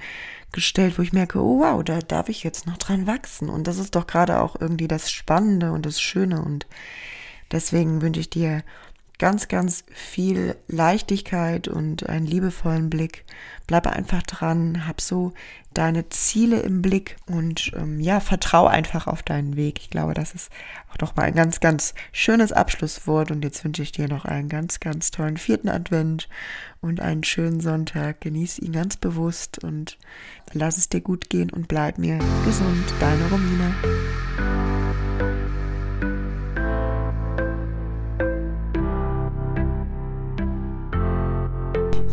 gestellt, 0.52 0.98
wo 0.98 1.02
ich 1.02 1.12
merke, 1.12 1.40
oh 1.40 1.60
wow, 1.60 1.82
da 1.84 1.98
darf 1.98 2.28
ich 2.28 2.42
jetzt 2.44 2.66
noch 2.66 2.78
dran 2.78 3.06
wachsen. 3.06 3.50
Und 3.50 3.66
das 3.66 3.78
ist 3.78 3.94
doch 3.94 4.06
gerade 4.06 4.40
auch 4.40 4.56
irgendwie 4.58 4.88
das 4.88 5.10
Spannende 5.10 5.72
und 5.72 5.84
das 5.84 6.00
Schöne. 6.00 6.42
Und 6.42 6.66
deswegen 7.52 8.00
wünsche 8.00 8.20
ich 8.20 8.30
dir 8.30 8.62
ganz, 9.18 9.48
ganz 9.48 9.84
viel 9.92 10.56
Leichtigkeit 10.66 11.68
und 11.68 12.08
einen 12.08 12.26
liebevollen 12.26 12.90
Blick. 12.90 13.24
Bleibe 13.66 13.90
einfach 13.90 14.22
dran, 14.22 14.86
hab 14.86 15.00
so 15.00 15.32
deine 15.72 16.08
Ziele 16.08 16.60
im 16.60 16.82
Blick 16.82 17.16
und 17.26 17.72
ähm, 17.76 18.00
ja, 18.00 18.20
vertrau 18.20 18.66
einfach 18.66 19.06
auf 19.06 19.22
deinen 19.22 19.56
Weg. 19.56 19.80
Ich 19.80 19.90
glaube, 19.90 20.14
das 20.14 20.34
ist 20.34 20.50
auch 20.92 20.96
doch 20.96 21.16
mal 21.16 21.24
ein 21.24 21.34
ganz, 21.34 21.60
ganz 21.60 21.94
schönes 22.12 22.52
Abschlusswort 22.52 23.30
und 23.30 23.44
jetzt 23.44 23.64
wünsche 23.64 23.82
ich 23.82 23.92
dir 23.92 24.08
noch 24.08 24.24
einen 24.24 24.48
ganz, 24.48 24.80
ganz 24.80 25.10
tollen 25.10 25.36
vierten 25.36 25.68
Advent 25.68 26.28
und 26.80 27.00
einen 27.00 27.24
schönen 27.24 27.60
Sonntag. 27.60 28.20
Genieß 28.20 28.58
ihn 28.58 28.72
ganz 28.72 28.96
bewusst 28.96 29.62
und 29.62 29.98
lass 30.52 30.76
es 30.76 30.88
dir 30.88 31.00
gut 31.00 31.30
gehen 31.30 31.50
und 31.50 31.68
bleib 31.68 31.98
mir 31.98 32.18
gesund. 32.44 32.84
Deine 33.00 33.24
Romina. 33.28 34.83